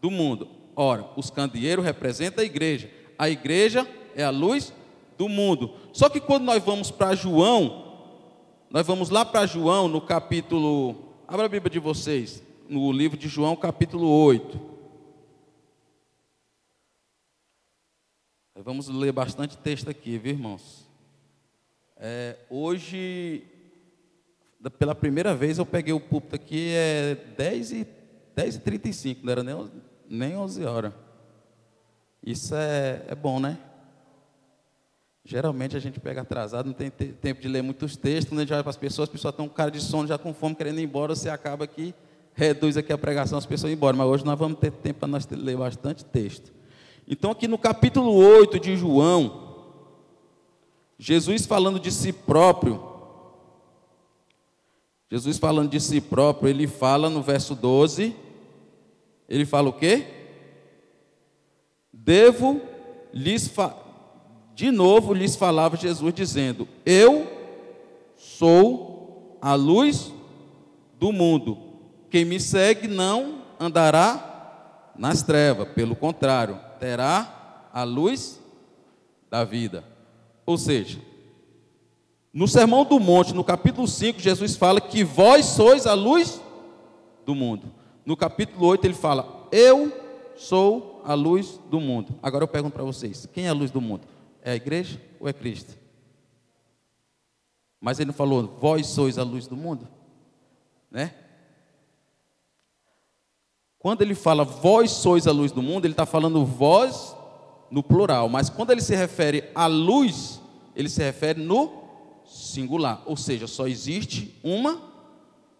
do 0.00 0.10
mundo. 0.10 0.48
Ora, 0.74 1.10
os 1.16 1.28
candeeiros 1.28 1.84
representam 1.84 2.42
a 2.42 2.46
igreja. 2.46 2.90
A 3.18 3.28
igreja 3.28 3.86
é 4.16 4.24
a 4.24 4.30
luz 4.30 4.72
do 5.18 5.28
mundo. 5.28 5.74
Só 5.92 6.08
que 6.08 6.20
quando 6.20 6.44
nós 6.44 6.62
vamos 6.64 6.90
para 6.90 7.14
João, 7.14 7.86
Nós 8.70 8.86
vamos 8.86 9.08
lá 9.08 9.24
para 9.24 9.46
João, 9.46 9.88
no 9.88 9.98
capítulo. 9.98 10.94
Abra 11.26 11.46
a 11.46 11.48
Bíblia 11.48 11.70
de 11.70 11.78
vocês, 11.78 12.42
no 12.68 12.92
livro 12.92 13.16
de 13.16 13.26
João, 13.26 13.56
capítulo 13.56 14.06
8. 14.06 14.60
Vamos 18.56 18.88
ler 18.88 19.10
bastante 19.10 19.56
texto 19.56 19.88
aqui, 19.88 20.18
viu, 20.18 20.32
irmãos? 20.32 20.86
É, 21.96 22.36
hoje, 22.50 23.42
pela 24.78 24.94
primeira 24.94 25.34
vez, 25.34 25.58
eu 25.58 25.66
peguei 25.66 25.92
o 25.92 26.00
púlpito 26.00 26.34
aqui, 26.34 26.72
é 26.74 27.16
10 27.36 27.72
e, 27.72 27.86
10 28.34 28.56
e 28.56 28.60
35, 28.60 29.24
não 29.24 29.32
era 29.32 29.42
nem, 29.42 29.70
nem 30.08 30.36
11 30.36 30.64
horas. 30.64 30.92
Isso 32.24 32.54
é, 32.54 33.04
é 33.08 33.14
bom, 33.14 33.38
né? 33.38 33.58
Geralmente 35.24 35.76
a 35.76 35.80
gente 35.80 36.00
pega 36.00 36.22
atrasado, 36.22 36.66
não 36.66 36.72
tem 36.72 36.90
tempo 36.90 37.40
de 37.40 37.48
ler 37.48 37.62
muitos 37.62 37.96
textos, 37.96 38.30
quando 38.30 38.38
a 38.38 38.42
gente 38.42 38.50
vai 38.50 38.62
para 38.62 38.70
as 38.70 38.76
pessoas, 38.76 39.08
as 39.08 39.12
pessoas 39.12 39.32
estão 39.32 39.46
com 39.46 39.54
cara 39.54 39.70
de 39.70 39.80
sono, 39.80 40.08
já 40.08 40.16
com 40.16 40.32
fome, 40.32 40.54
querendo 40.54 40.80
ir 40.80 40.84
embora, 40.84 41.14
você 41.14 41.28
acaba 41.28 41.64
aqui, 41.64 41.94
reduz 42.34 42.76
aqui 42.76 42.92
a 42.92 42.98
pregação, 42.98 43.36
as 43.36 43.46
pessoas 43.46 43.72
embora. 43.72 43.96
Mas 43.96 44.06
hoje 44.06 44.24
nós 44.24 44.38
vamos 44.38 44.58
ter 44.58 44.70
tempo 44.72 45.00
para 45.00 45.08
nós 45.08 45.28
ler 45.28 45.56
bastante 45.56 46.04
texto. 46.04 46.50
Então, 47.06 47.30
aqui 47.30 47.46
no 47.46 47.58
capítulo 47.58 48.12
8 48.12 48.58
de 48.58 48.76
João, 48.76 49.48
Jesus 50.98 51.46
falando 51.46 51.78
de 51.78 51.92
si 51.92 52.12
próprio, 52.12 52.97
Jesus 55.10 55.38
falando 55.38 55.70
de 55.70 55.80
si 55.80 56.00
próprio, 56.00 56.48
ele 56.48 56.66
fala 56.66 57.08
no 57.08 57.22
verso 57.22 57.54
12, 57.54 58.14
ele 59.28 59.46
fala 59.46 59.70
o 59.70 59.72
quê? 59.72 60.06
Devo 61.92 62.60
lhes 63.12 63.48
de 64.54 64.72
novo 64.72 65.14
lhes 65.14 65.36
falava 65.36 65.76
Jesus, 65.76 66.12
dizendo: 66.12 66.66
Eu 66.84 67.26
sou 68.16 69.38
a 69.40 69.54
luz 69.54 70.12
do 70.98 71.12
mundo. 71.12 71.56
Quem 72.10 72.24
me 72.24 72.40
segue 72.40 72.88
não 72.88 73.42
andará 73.60 74.92
nas 74.96 75.22
trevas, 75.22 75.68
pelo 75.68 75.94
contrário, 75.94 76.58
terá 76.80 77.68
a 77.72 77.84
luz 77.84 78.40
da 79.30 79.44
vida. 79.44 79.84
Ou 80.44 80.58
seja, 80.58 80.98
no 82.32 82.46
Sermão 82.46 82.84
do 82.84 83.00
Monte, 83.00 83.34
no 83.34 83.42
capítulo 83.42 83.88
5, 83.88 84.20
Jesus 84.20 84.56
fala 84.56 84.80
que 84.80 85.02
vós 85.02 85.46
sois 85.46 85.86
a 85.86 85.94
luz 85.94 86.40
do 87.24 87.34
mundo. 87.34 87.72
No 88.04 88.16
capítulo 88.16 88.66
8, 88.66 88.84
ele 88.84 88.94
fala: 88.94 89.48
Eu 89.50 89.92
sou 90.36 91.00
a 91.04 91.14
luz 91.14 91.58
do 91.70 91.80
mundo. 91.80 92.14
Agora 92.22 92.44
eu 92.44 92.48
pergunto 92.48 92.74
para 92.74 92.84
vocês: 92.84 93.26
quem 93.32 93.46
é 93.46 93.48
a 93.48 93.54
luz 93.54 93.70
do 93.70 93.80
mundo? 93.80 94.06
É 94.42 94.52
a 94.52 94.56
igreja 94.56 95.00
ou 95.18 95.28
é 95.28 95.32
Cristo? 95.32 95.76
Mas 97.80 97.98
ele 97.98 98.08
não 98.08 98.14
falou, 98.14 98.56
vós 98.60 98.86
sois 98.88 99.18
a 99.18 99.22
luz 99.22 99.46
do 99.46 99.56
mundo? 99.56 99.86
Né? 100.90 101.14
Quando 103.78 104.02
ele 104.02 104.14
fala 104.14 104.44
vós 104.44 104.90
sois 104.90 105.26
a 105.26 105.32
luz 105.32 105.52
do 105.52 105.62
mundo, 105.62 105.84
ele 105.84 105.92
está 105.92 106.04
falando 106.04 106.44
vós 106.44 107.16
no 107.70 107.82
plural. 107.82 108.28
Mas 108.28 108.50
quando 108.50 108.70
ele 108.70 108.80
se 108.80 108.96
refere 108.96 109.44
à 109.54 109.66
luz, 109.66 110.40
ele 110.74 110.88
se 110.88 111.02
refere 111.02 111.40
no 111.40 111.87
singular. 112.28 113.02
Ou 113.06 113.16
seja, 113.16 113.46
só 113.46 113.66
existe 113.66 114.34
uma 114.42 114.80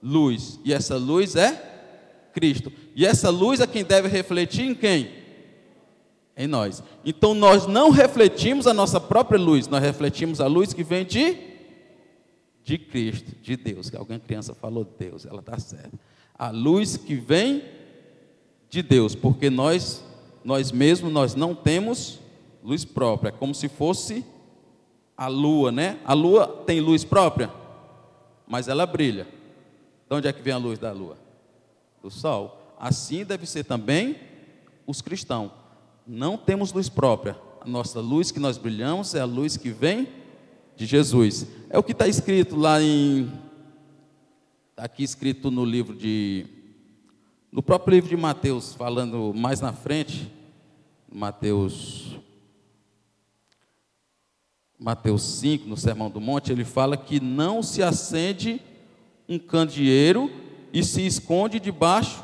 luz. 0.03 0.61
E 0.65 0.73
essa 0.73 0.97
luz 0.97 1.37
é 1.37 2.31
Cristo. 2.33 2.73
E 2.95 3.05
essa 3.05 3.31
luz 3.31 3.61
é 3.61 3.67
quem 3.67 3.85
deve 3.85 4.09
refletir 4.09 4.65
em 4.65 4.75
quem? 4.75 5.19
em 6.39 6.47
nós. 6.47 6.83
Então 7.05 7.35
nós 7.35 7.67
não 7.67 7.91
refletimos 7.91 8.69
a 8.69 8.73
nossa 8.73 9.01
própria 9.01 9.39
luz, 9.39 9.67
nós 9.67 9.83
refletimos 9.83 10.41
a 10.41 10.47
luz 10.47 10.73
que 10.73 10.85
vem 10.85 11.05
de 11.05 11.49
de 12.63 12.77
Cristo, 12.79 13.33
de 13.43 13.57
Deus. 13.57 13.93
Alguém 13.95 14.21
criança 14.21 14.55
falou 14.55 14.87
Deus, 14.99 15.27
ela 15.27 15.41
está 15.41 15.59
certa. 15.59 15.99
A 16.39 16.51
luz 16.51 16.97
que 16.99 17.15
vem 17.15 17.65
de 18.71 18.83
Deus, 18.83 19.15
porque 19.17 19.51
nós 19.51 20.05
nós 20.45 20.71
mesmos 20.71 21.13
nós 21.13 21.35
não 21.35 21.55
temos 21.55 22.21
luz 22.63 22.85
própria, 22.85 23.31
é 23.31 23.33
como 23.33 23.55
se 23.55 23.69
fosse 23.69 24.25
a 25.19 25.27
lua, 25.27 25.71
né? 25.71 25.99
A 26.07 26.15
lua 26.15 26.47
tem 26.65 26.81
luz 26.81 27.05
própria, 27.05 27.53
mas 28.47 28.69
ela 28.69 28.87
brilha. 28.87 29.27
De 30.09 30.17
onde 30.17 30.29
é 30.29 30.33
que 30.33 30.41
vem 30.41 30.55
a 30.55 30.59
luz 30.59 30.79
da 30.79 30.93
lua? 30.93 31.19
Do 32.03 32.11
sol. 32.11 32.75
Assim 32.81 33.25
deve 33.25 33.45
ser 33.45 33.65
também 33.65 34.17
os 34.87 35.03
cristãos 35.03 35.51
não 36.09 36.39
temos 36.39 36.73
luz 36.73 36.89
própria. 36.89 37.39
A 37.61 37.69
nossa 37.69 38.01
luz 38.01 38.31
que 38.31 38.41
nós 38.41 38.57
brilhamos 38.57 39.15
é 39.15 39.21
a 39.21 39.27
luz 39.27 39.59
que 39.59 39.71
vem 39.71 40.09
de 40.75 40.87
Jesus. 40.87 41.47
É 41.69 41.79
o 41.79 41.83
que 41.83 41.93
está 41.93 42.09
escrito 42.09 42.57
lá 42.57 42.81
em. 42.81 43.31
Está 44.71 44.85
aqui 44.85 45.05
escrito 45.05 45.51
no 45.51 45.65
livro 45.65 45.95
de. 45.95 46.47
No 47.53 47.63
próprio 47.63 47.95
livro 47.95 48.09
de 48.09 48.17
Mateus, 48.17 48.75
falando 48.75 49.33
mais 49.35 49.61
na 49.61 49.73
frente, 49.73 50.33
Mateus. 51.13 52.08
Mateus 54.79 55.23
5, 55.23 55.69
no 55.69 55.77
Sermão 55.77 56.09
do 56.09 56.21
Monte, 56.21 56.53
ele 56.53 56.65
fala 56.65 56.97
que 56.97 57.19
não 57.19 57.65
se 57.65 57.83
acende 57.83 58.63
um 59.29 59.37
candeeiro 59.37 60.31
e 60.73 60.85
se 60.85 61.05
esconde 61.05 61.59
debaixo 61.59 62.23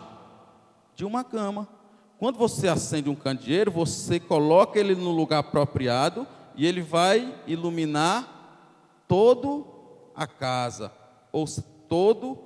de 0.94 1.04
uma 1.04 1.24
cama. 1.24 1.68
Quando 2.16 2.38
você 2.38 2.68
acende 2.68 3.10
um 3.10 3.14
candeeiro, 3.14 3.72
você 3.72 4.20
coloca 4.20 4.78
ele 4.78 4.94
no 4.94 5.10
lugar 5.10 5.38
apropriado 5.38 6.26
e 6.54 6.64
ele 6.64 6.80
vai 6.80 7.34
iluminar 7.44 9.02
todo 9.08 9.66
a 10.14 10.24
casa, 10.24 10.92
ou 11.32 11.44
todo 11.88 12.38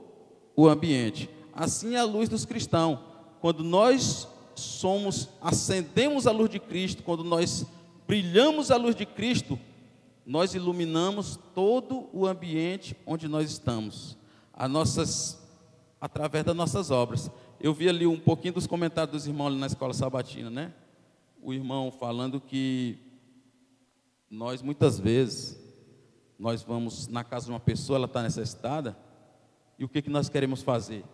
o 0.56 0.66
ambiente. 0.66 1.28
Assim 1.52 1.96
é 1.96 1.98
a 1.98 2.04
luz 2.04 2.30
dos 2.30 2.46
cristãos. 2.46 2.98
Quando 3.42 3.62
nós 3.62 4.26
somos, 4.54 5.28
acendemos 5.42 6.26
a 6.26 6.32
luz 6.32 6.48
de 6.48 6.58
Cristo, 6.58 7.02
quando 7.02 7.22
nós 7.22 7.66
brilhamos 8.06 8.70
a 8.70 8.76
luz 8.76 8.96
de 8.96 9.04
Cristo, 9.04 9.58
nós 10.28 10.52
iluminamos 10.52 11.40
todo 11.54 12.08
o 12.12 12.26
ambiente 12.26 12.94
onde 13.06 13.26
nós 13.26 13.50
estamos, 13.50 14.16
as 14.52 14.70
nossas, 14.70 15.42
através 15.99 16.44
das 16.44 16.54
nossas 16.54 16.90
obras 16.90 17.30
eu 17.61 17.75
vi 17.75 17.88
ali 17.88 18.06
um 18.06 18.18
pouquinho 18.18 18.54
dos 18.54 18.66
comentários 18.66 19.12
dos 19.12 19.26
irmãos 19.26 19.49
ali 19.49 19.58
na 19.58 19.66
escola 19.66 19.92
sabatina, 19.92 20.49
né? 20.49 20.73
O 21.42 21.52
irmão 21.52 21.90
falando 21.90 22.40
que 22.40 22.99
nós 24.30 24.62
muitas 24.62 24.99
vezes 24.99 25.58
nós 26.38 26.62
vamos 26.62 27.08
na 27.08 27.25
casa 27.25 27.47
de 27.47 27.50
uma 27.50 27.58
pessoa, 27.58 27.97
ela 27.97 28.06
está 28.06 28.23
necessitada, 28.23 28.97
e 29.76 29.85
o 29.85 29.88
que, 29.88 30.02
que 30.02 30.11
nós 30.11 30.28
queremos 30.28 30.62
fazer? 30.62 31.04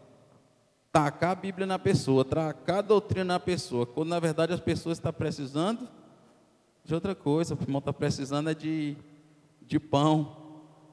Tacar 0.93 1.31
a 1.31 1.35
Bíblia 1.35 1.67
na 1.67 1.79
pessoa, 1.79 2.25
tacar 2.25 2.79
a 2.79 2.83
doutrina 2.83 3.25
na 3.25 3.41
pessoa, 3.41 3.87
quando 3.87 4.09
na 4.09 4.21
verdade 4.21 4.53
as 4.53 4.61
pessoas 4.61 4.99
estão 4.99 5.13
precisando 5.13 5.89
de 6.85 6.95
outra 6.95 7.15
coisa, 7.15 7.55
o 7.55 7.63
irmão 7.63 7.79
está 7.79 7.93
precisando 7.93 8.51
é 8.51 8.55
de, 8.55 8.97
de 9.63 9.81
pão, 9.81 10.37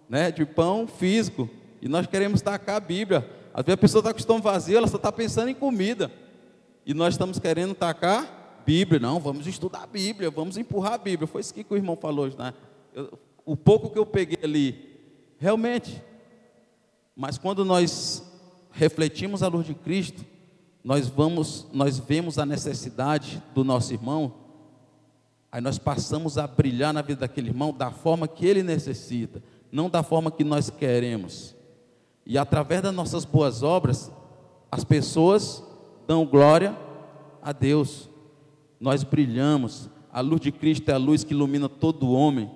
né? 0.07 0.31
de 0.31 0.45
pão 0.45 0.87
físico, 0.87 1.49
e 1.81 1.89
nós 1.89 2.07
queremos 2.07 2.41
tacar 2.41 2.77
a 2.77 2.79
Bíblia. 2.79 3.29
Às 3.53 3.65
vezes 3.65 3.77
a 3.77 3.81
pessoa 3.81 3.99
está 3.99 4.11
com 4.11 4.17
o 4.17 4.19
estômago 4.19 4.43
vazio, 4.43 4.77
ela 4.77 4.87
só 4.87 4.97
está 4.97 5.11
pensando 5.11 5.49
em 5.49 5.55
comida. 5.55 6.09
E 6.85 6.93
nós 6.93 7.13
estamos 7.13 7.37
querendo 7.39 7.75
tacar 7.75 8.61
Bíblia. 8.65 8.99
Não, 8.99 9.19
vamos 9.19 9.45
estudar 9.47 9.83
a 9.83 9.87
Bíblia, 9.87 10.29
vamos 10.29 10.57
empurrar 10.57 10.93
a 10.93 10.97
Bíblia. 10.97 11.27
Foi 11.27 11.41
isso 11.41 11.53
que 11.53 11.65
o 11.69 11.75
irmão 11.75 11.97
falou 11.97 12.25
hoje, 12.25 12.37
né? 12.37 12.53
Eu, 12.93 13.19
o 13.45 13.57
pouco 13.57 13.89
que 13.89 13.99
eu 13.99 14.05
peguei 14.05 14.39
ali, 14.43 14.97
realmente. 15.37 16.01
Mas 17.15 17.37
quando 17.37 17.65
nós 17.65 18.23
refletimos 18.71 19.43
a 19.43 19.47
luz 19.47 19.65
de 19.65 19.73
Cristo, 19.73 20.23
nós 20.83 21.07
vamos, 21.07 21.67
nós 21.73 21.99
vemos 21.99 22.39
a 22.39 22.45
necessidade 22.45 23.43
do 23.53 23.63
nosso 23.63 23.93
irmão, 23.93 24.33
aí 25.51 25.61
nós 25.61 25.77
passamos 25.77 26.37
a 26.37 26.47
brilhar 26.47 26.93
na 26.93 27.01
vida 27.01 27.21
daquele 27.21 27.49
irmão 27.49 27.73
da 27.73 27.91
forma 27.91 28.27
que 28.27 28.45
ele 28.45 28.63
necessita, 28.63 29.43
não 29.71 29.89
da 29.89 30.01
forma 30.01 30.31
que 30.31 30.43
nós 30.43 30.69
queremos. 30.69 31.55
E 32.25 32.37
através 32.37 32.81
das 32.81 32.93
nossas 32.93 33.25
boas 33.25 33.61
obras, 33.63 34.11
as 34.71 34.83
pessoas 34.83 35.63
dão 36.07 36.25
glória 36.25 36.77
a 37.41 37.51
Deus. 37.51 38.09
Nós 38.79 39.03
brilhamos. 39.03 39.89
A 40.11 40.21
luz 40.21 40.41
de 40.41 40.51
Cristo 40.51 40.89
é 40.89 40.93
a 40.93 40.97
luz 40.97 41.23
que 41.23 41.33
ilumina 41.33 41.67
todo 41.67 42.11
homem, 42.11 42.49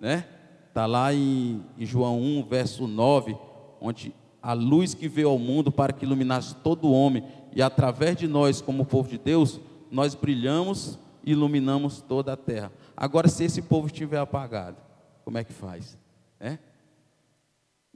né? 0.00 0.26
Está 0.68 0.86
lá 0.86 1.12
em, 1.12 1.62
em 1.76 1.84
João 1.84 2.20
1, 2.20 2.46
verso 2.46 2.86
9, 2.86 3.36
onde 3.80 4.14
a 4.42 4.52
luz 4.52 4.94
que 4.94 5.08
veio 5.08 5.28
ao 5.28 5.38
mundo 5.38 5.72
para 5.72 5.92
que 5.92 6.04
iluminasse 6.04 6.54
todo 6.56 6.90
homem, 6.90 7.24
e 7.54 7.60
através 7.60 8.16
de 8.16 8.28
nós, 8.28 8.60
como 8.60 8.84
povo 8.84 9.08
de 9.08 9.18
Deus, 9.18 9.60
nós 9.90 10.14
brilhamos 10.14 10.98
iluminamos 11.24 12.00
toda 12.00 12.32
a 12.32 12.36
terra. 12.36 12.72
Agora, 12.96 13.28
se 13.28 13.44
esse 13.44 13.62
povo 13.62 13.86
estiver 13.86 14.18
apagado, 14.18 14.76
como 15.24 15.38
é 15.38 15.44
que 15.44 15.52
faz? 15.52 15.96
É? 16.38 16.58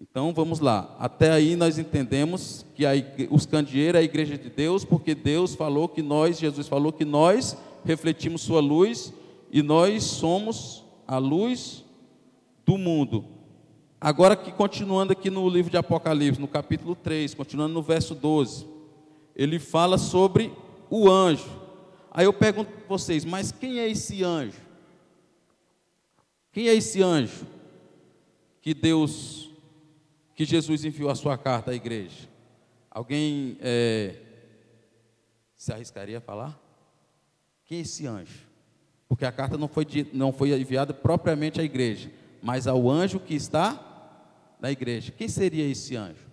Então 0.01 0.33
vamos 0.35 0.61
lá. 0.61 0.95
Até 0.99 1.31
aí 1.31 1.57
nós 1.57 1.79
entendemos 1.79 2.67
que 2.75 2.85
a, 2.85 2.93
os 3.31 3.47
candeeiros 3.47 3.99
é 3.99 4.03
a 4.03 4.05
igreja 4.05 4.37
de 4.37 4.51
Deus, 4.51 4.85
porque 4.85 5.15
Deus 5.15 5.55
falou 5.55 5.89
que 5.89 6.03
nós, 6.03 6.39
Jesus 6.39 6.69
falou 6.69 6.93
que 6.93 7.05
nós 7.05 7.57
refletimos 7.85 8.43
sua 8.43 8.61
luz 8.61 9.13
e 9.51 9.63
nós 9.63 10.03
somos 10.03 10.85
a 11.07 11.19
luz 11.19 11.85
do 12.67 12.77
mundo. 12.77 13.25
Agora 14.01 14.37
que 14.37 14.53
continuando 14.53 15.13
aqui 15.13 15.31
no 15.31 15.49
livro 15.49 15.71
de 15.71 15.77
Apocalipse, 15.77 16.41
no 16.41 16.49
capítulo 16.49 16.95
3, 16.95 17.33
continuando 17.35 17.73
no 17.73 17.83
verso 17.83 18.15
12, 18.15 18.67
ele 19.35 19.59
fala 19.59 19.97
sobre 19.97 20.53
o 20.91 21.11
anjo. 21.11 21.64
Aí 22.17 22.27
eu 22.27 22.33
pergunto 22.33 22.71
para 22.71 22.87
vocês, 22.87 23.25
mas 23.25 23.51
quem 23.51 23.81
é 23.81 23.89
esse 23.89 24.23
anjo? 24.23 24.63
Quem 26.53 26.69
é 26.69 26.75
esse 26.75 27.03
anjo 27.03 27.45
que 28.63 28.73
Deus, 28.73 29.51
que 30.37 30.45
Jesus 30.45 30.85
enviou 30.85 31.11
a 31.11 31.17
sua 31.17 31.37
carta 31.37 31.73
à 31.73 31.75
igreja? 31.75 32.29
Alguém 32.89 33.59
é, 33.61 34.15
se 35.57 35.73
arriscaria 35.73 36.19
a 36.19 36.21
falar? 36.21 36.57
Quem 37.65 37.79
é 37.79 37.81
esse 37.81 38.07
anjo? 38.07 38.47
Porque 39.09 39.25
a 39.25 39.33
carta 39.33 39.59
não 39.59 39.67
foi, 39.67 39.85
não 40.13 40.33
foi 40.33 40.53
enviada 40.53 40.95
propriamente 40.95 41.61
à 41.61 41.65
igreja, 41.65 42.13
mas 42.41 42.69
ao 42.69 42.89
anjo 42.89 43.19
que 43.19 43.35
está 43.35 44.55
na 44.61 44.71
igreja. 44.71 45.11
Quem 45.11 45.27
seria 45.27 45.69
esse 45.69 45.97
anjo? 45.97 46.29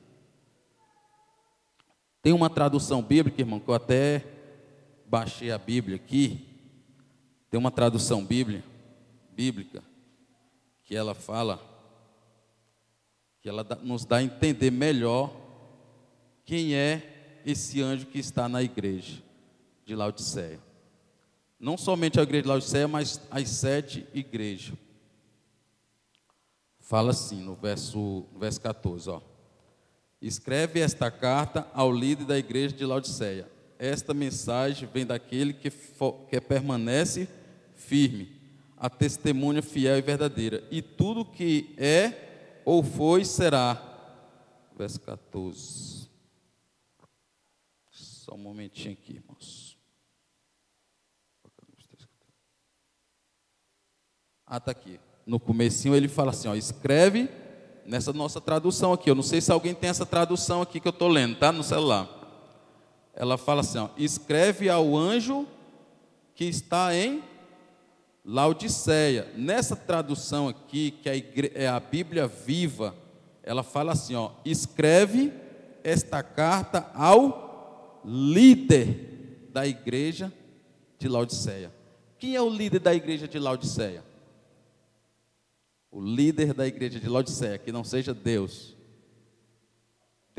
Tem 2.21 2.33
uma 2.33 2.51
tradução 2.51 3.01
bíblica, 3.01 3.41
irmão, 3.41 3.59
que 3.59 3.67
eu 3.67 3.73
até 3.73 4.40
baixei 5.11 5.51
a 5.51 5.57
Bíblia 5.57 5.97
aqui. 5.97 6.47
Tem 7.49 7.59
uma 7.59 7.69
tradução 7.69 8.25
bíblia, 8.25 8.63
bíblica 9.33 9.83
que 10.85 10.95
ela 10.95 11.13
fala, 11.13 11.59
que 13.41 13.49
ela 13.49 13.67
nos 13.83 14.05
dá 14.05 14.17
a 14.17 14.23
entender 14.23 14.71
melhor 14.71 15.35
quem 16.45 16.73
é 16.73 17.41
esse 17.45 17.81
anjo 17.81 18.05
que 18.05 18.19
está 18.19 18.47
na 18.47 18.63
igreja 18.63 19.21
de 19.85 19.93
Laodiceia. 19.95 20.61
Não 21.59 21.77
somente 21.77 22.17
a 22.17 22.23
igreja 22.23 22.43
de 22.43 22.47
Laodiceia, 22.47 22.87
mas 22.87 23.21
as 23.29 23.49
sete 23.49 24.07
igrejas. 24.13 24.77
Fala 26.79 27.11
assim 27.11 27.41
no 27.41 27.55
verso, 27.55 28.25
no 28.31 28.39
verso 28.39 28.61
14, 28.61 29.09
ó. 29.09 29.21
Escreve 30.21 30.79
esta 30.79 31.11
carta 31.11 31.67
ao 31.73 31.91
líder 31.91 32.25
da 32.25 32.37
igreja 32.37 32.73
de 32.73 32.85
Laodiceia. 32.85 33.49
Esta 33.83 34.13
mensagem 34.13 34.87
vem 34.87 35.03
daquele 35.03 35.53
que, 35.53 35.71
que 35.71 36.39
permanece 36.39 37.27
firme 37.73 38.39
a 38.77 38.87
testemunha 38.91 39.63
fiel 39.63 39.97
e 39.97 40.01
verdadeira, 40.03 40.63
e 40.69 40.83
tudo 40.83 41.25
que 41.25 41.73
é 41.79 42.61
ou 42.63 42.83
foi 42.83 43.25
será. 43.25 43.81
Verso 44.77 44.99
14. 45.01 46.07
Só 47.89 48.35
um 48.35 48.37
momentinho 48.37 48.93
aqui, 48.93 49.13
irmãos. 49.13 49.75
Ah, 54.45 54.57
está 54.57 54.69
aqui. 54.69 54.99
No 55.25 55.39
comecinho 55.39 55.95
ele 55.95 56.07
fala 56.07 56.29
assim, 56.29 56.47
ó, 56.47 56.53
escreve 56.53 57.27
nessa 57.83 58.13
nossa 58.13 58.39
tradução 58.39 58.93
aqui. 58.93 59.09
Eu 59.09 59.15
não 59.15 59.23
sei 59.23 59.41
se 59.41 59.51
alguém 59.51 59.73
tem 59.73 59.89
essa 59.89 60.05
tradução 60.05 60.61
aqui 60.61 60.79
que 60.79 60.87
eu 60.87 60.91
estou 60.91 61.07
lendo, 61.07 61.39
tá? 61.39 61.51
No 61.51 61.63
celular. 61.63 62.20
Ela 63.21 63.37
fala 63.37 63.61
assim, 63.61 63.77
ó, 63.77 63.89
escreve 63.95 64.67
ao 64.67 64.97
anjo 64.97 65.45
que 66.33 66.43
está 66.45 66.95
em 66.95 67.21
Laodiceia. 68.25 69.31
Nessa 69.35 69.75
tradução 69.75 70.47
aqui, 70.47 70.89
que 70.89 71.51
é 71.53 71.67
a 71.67 71.79
Bíblia 71.79 72.25
viva, 72.25 72.95
ela 73.43 73.61
fala 73.61 73.91
assim: 73.91 74.15
ó, 74.15 74.31
escreve 74.43 75.31
esta 75.83 76.23
carta 76.23 76.89
ao 76.95 78.01
líder 78.03 79.47
da 79.53 79.67
igreja 79.67 80.33
de 80.97 81.07
Laodiceia. 81.07 81.71
Quem 82.17 82.35
é 82.35 82.41
o 82.41 82.49
líder 82.49 82.79
da 82.79 82.95
igreja 82.95 83.27
de 83.27 83.37
Laodiceia? 83.37 84.03
O 85.91 86.01
líder 86.01 86.55
da 86.55 86.65
igreja 86.65 86.99
de 86.99 87.07
Laodiceia, 87.07 87.59
que 87.59 87.71
não 87.71 87.83
seja 87.83 88.15
Deus. 88.15 88.75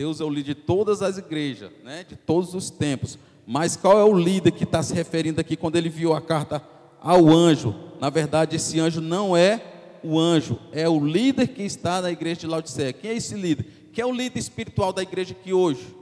Deus 0.03 0.21
é 0.21 0.25
o 0.25 0.29
líder 0.29 0.55
de 0.57 0.61
todas 0.63 1.01
as 1.01 1.17
igrejas, 1.17 1.71
né, 1.85 2.03
de 2.03 2.17
todos 2.17 2.57
os 2.57 2.71
tempos. 2.71 3.17
Mas 3.47 3.77
qual 3.77 4.01
é 4.01 4.05
o 4.05 4.13
líder 4.13 4.51
que 4.51 4.65
está 4.65 4.83
se 4.83 4.93
referindo 4.93 5.41
aqui 5.41 5.57
quando 5.57 5.77
ele 5.77 5.89
viu 5.89 6.13
a 6.13 6.21
carta 6.21 6.61
ao 7.01 7.29
anjo. 7.29 7.73
Na 8.01 8.11
verdade, 8.11 8.57
esse 8.57 8.81
anjo 8.81 9.01
não 9.01 9.37
é 9.37 9.63
o 10.03 10.19
anjo, 10.19 10.59
é 10.73 10.89
o 10.89 10.99
líder 10.99 11.47
que 11.47 11.63
está 11.63 12.03
na 12.03 12.11
igreja 12.11 12.41
de 12.41 12.47
Laodiceia. 12.49 12.93
Quem 12.93 13.13
é 13.13 13.15
esse 13.15 13.37
líder? 13.37 13.65
Quem 13.93 14.03
é 14.03 14.07
o 14.07 14.13
líder 14.13 14.41
espiritual 14.41 14.93
da 14.93 15.03
igreja 15.03 15.37
aqui 15.39 15.53
hoje? 15.53 15.95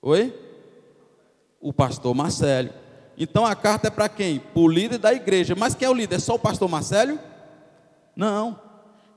Oi? 0.00 0.32
O 1.60 1.72
pastor 1.72 2.14
Marcelo. 2.14 2.70
Então 3.18 3.44
a 3.44 3.56
carta 3.56 3.88
é 3.88 3.90
para 3.90 4.08
quem? 4.08 4.38
Para 4.38 4.62
o 4.62 4.68
líder 4.68 4.98
da 4.98 5.12
igreja. 5.12 5.56
Mas 5.56 5.74
quem 5.74 5.86
é 5.86 5.90
o 5.90 5.94
líder? 5.94 6.14
É 6.14 6.20
só 6.20 6.36
o 6.36 6.38
pastor 6.38 6.68
Marcelo? 6.68 7.18
Não. 8.14 8.60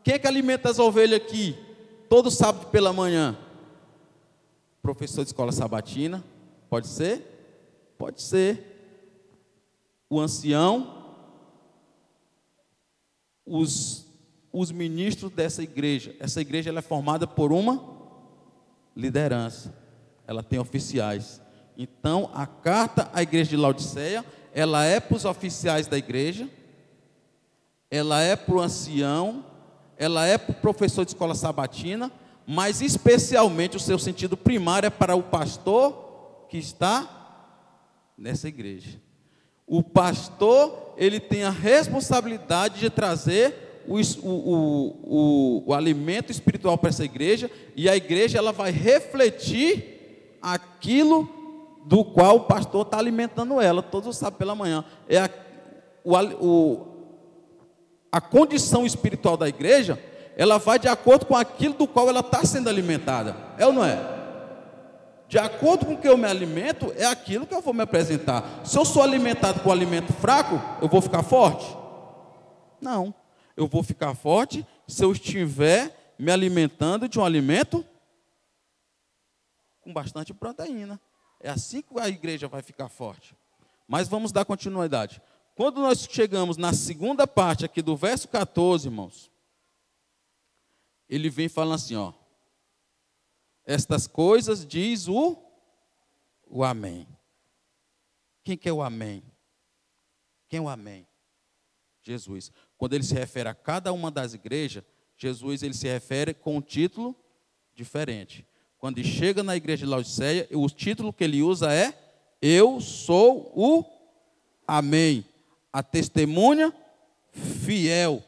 Quem 0.03 0.15
é 0.15 0.19
que 0.19 0.25
alimenta 0.27 0.71
as 0.71 0.79
ovelhas 0.79 1.21
aqui? 1.21 1.68
Todo 2.10 2.32
sábado 2.32 2.67
pela 2.72 2.91
manhã? 2.91 3.38
Professor 4.82 5.24
de 5.24 5.30
escola 5.30 5.52
sabatina? 5.52 6.24
Pode 6.67 6.88
ser? 6.88 7.93
Pode 7.98 8.22
ser 8.22 8.69
o 10.10 10.19
ancião, 10.19 11.06
os, 13.45 14.08
os 14.52 14.72
ministros 14.72 15.32
dessa 15.32 15.62
igreja. 15.62 16.15
Essa 16.19 16.41
igreja 16.41 16.72
ela 16.72 16.80
é 16.80 16.82
formada 16.82 17.28
por 17.28 17.52
uma 17.52 17.80
liderança, 18.95 19.72
ela 20.26 20.41
tem 20.41 20.58
oficiais. 20.58 21.39
Então, 21.78 22.32
a 22.34 22.48
carta 22.48 23.10
à 23.13 23.22
igreja 23.22 23.52
de 23.52 23.58
Laodiceia, 23.58 24.26
ela 24.52 24.84
é 24.84 25.00
para 25.00 25.15
os 25.15 25.26
oficiais 25.26 25.86
da 25.86 25.98
igreja, 25.98 26.50
ela 27.91 28.19
é 28.19 28.36
para 28.36 28.56
o 28.56 28.60
ancião, 28.60 29.45
ela 29.99 30.25
é 30.25 30.38
para 30.38 30.53
o 30.53 30.62
professor 30.62 31.03
de 31.03 31.12
escola 31.12 31.35
sabatina, 31.35 32.09
mas 32.47 32.81
especialmente 32.81 33.75
o 33.75 33.79
seu 33.81 33.99
sentido 33.99 34.38
primário 34.38 34.88
é 34.88 34.89
para 34.89 35.13
o 35.13 35.21
pastor 35.21 36.45
que 36.49 36.57
está 36.57 37.07
nessa 38.17 38.47
igreja. 38.47 38.97
O 39.67 39.83
pastor 39.83 40.93
ele 40.97 41.19
tem 41.19 41.43
a 41.43 41.49
responsabilidade 41.49 42.79
de 42.79 42.89
trazer 42.89 43.83
o, 43.85 43.99
o, 43.99 44.95
o, 45.03 45.63
o 45.67 45.73
alimento 45.73 46.31
espiritual 46.31 46.77
para 46.77 46.89
essa 46.89 47.03
igreja 47.03 47.51
e 47.75 47.89
a 47.89 47.95
igreja 47.95 48.38
ela 48.38 48.53
vai 48.53 48.71
refletir 48.71 50.38
aquilo 50.41 51.27
do 51.85 52.05
qual 52.05 52.38
o 52.38 52.45
pastor 52.45 52.85
está 52.85 52.97
alimentando 52.97 53.59
ela 53.59 53.83
todos 53.83 54.15
sabem 54.15 54.39
pela 54.39 54.55
manhã. 54.55 54.85
É 55.09 55.17
a, 55.19 55.29
o, 56.39 56.98
a 58.12 58.19
condição 58.22 58.86
espiritual 58.86 59.38
da 59.38 59.48
igreja 59.48 60.02
ela 60.36 60.58
vai 60.58 60.80
de 60.80 60.88
acordo 60.88 61.26
com 61.26 61.36
aquilo 61.36 61.74
do 61.74 61.88
qual 61.88 62.08
ela 62.08 62.22
está 62.22 62.45
sendo 62.45 62.69
alimentada 62.69 63.36
é 63.58 63.65
ou 63.65 63.74
não 63.74 63.84
é? 63.84 64.19
de 65.30 65.38
acordo 65.38 65.86
com 65.86 65.93
o 65.93 65.98
que 65.98 66.08
eu 66.08 66.17
me 66.17 66.26
alimento, 66.26 66.91
é 66.98 67.06
aquilo 67.06 67.45
que 67.45 67.54
eu 67.54 67.62
vou 67.62 67.72
me 67.72 67.84
apresentar. 67.84 68.65
Se 68.65 68.76
eu 68.76 68.84
sou 68.84 69.04
alimentado 69.04 69.60
com 69.60 69.72
alimento 69.72 70.12
fraco, 70.12 70.60
eu 70.82 70.89
vou 70.89 71.04
ficar 71.04 71.22
forte? 71.22 71.67
Não. 72.82 73.13
Eu 73.56 73.67
vou 73.67 73.84
ficar 73.84 74.15
forte 74.15 74.65
se 74.88 75.04
eu 75.04 75.12
estiver 75.12 76.15
me 76.17 76.32
alimentando 76.32 77.08
de 77.08 77.19
um 77.19 77.24
alimento 77.24 77.86
com 79.82 79.93
bastante 79.93 80.34
proteína. 80.34 81.00
É 81.39 81.52
assim 81.52 81.84
que 81.84 82.00
a 82.00 82.10
igreja 82.10 82.48
vai 82.48 82.63
ficar 82.63 82.89
forte. 82.89 83.36
Mas 83.88 84.08
vamos 84.08 84.32
dar 84.32 84.45
continuidade. 84.45 85.22
Quando 85.60 85.82
nós 85.82 86.08
chegamos 86.10 86.56
na 86.56 86.72
segunda 86.72 87.28
parte 87.28 87.65
aqui 87.65 87.82
do 87.82 87.93
verso 87.98 88.30
14, 88.30 88.88
irmãos, 88.88 89.30
ele 91.10 91.30
vem 91.30 91.50
falando 91.50 91.76
assim, 91.76 91.98
ó. 91.98 92.13
Estas 93.65 94.08
coisas 94.08 94.65
diz 94.65 95.10
o, 95.10 95.36
o 96.48 96.63
Amém. 96.63 97.06
Quem 98.41 98.56
que 98.56 98.69
é 98.69 98.72
o 98.72 98.82
Amém? 98.82 99.22
Quem 100.48 100.60
é 100.60 100.62
o 100.62 100.69
Amém? 100.69 101.06
Jesus. 102.04 102.54
Quando 102.78 102.93
ele 102.93 103.04
se 103.04 103.13
refere 103.13 103.50
a 103.50 103.54
cada 103.54 103.91
uma 103.91 104.10
das 104.10 104.34
igrejas, 104.34 104.86
Jesus 105.17 105.62
ele 105.62 105.74
se 105.74 105.89
refere 105.89 106.34
com 106.34 106.56
um 106.56 106.62
título 106.62 107.13
diferente. 107.76 108.48
Quando 108.78 108.98
ele 108.98 109.10
chega 109.10 109.43
na 109.43 109.58
igreja 109.58 109.86
de 109.86 109.91
Laodiceia, 109.91 110.48
o 110.54 110.69
título 110.69 111.12
que 111.12 111.26
ele 111.26 111.43
usa 111.43 111.74
é 111.74 111.93
Eu 112.41 112.80
sou 112.80 113.52
o 113.54 113.84
Amém. 114.65 115.28
A 115.71 115.84
testemunha 115.84 116.73
fiel. 117.32 118.23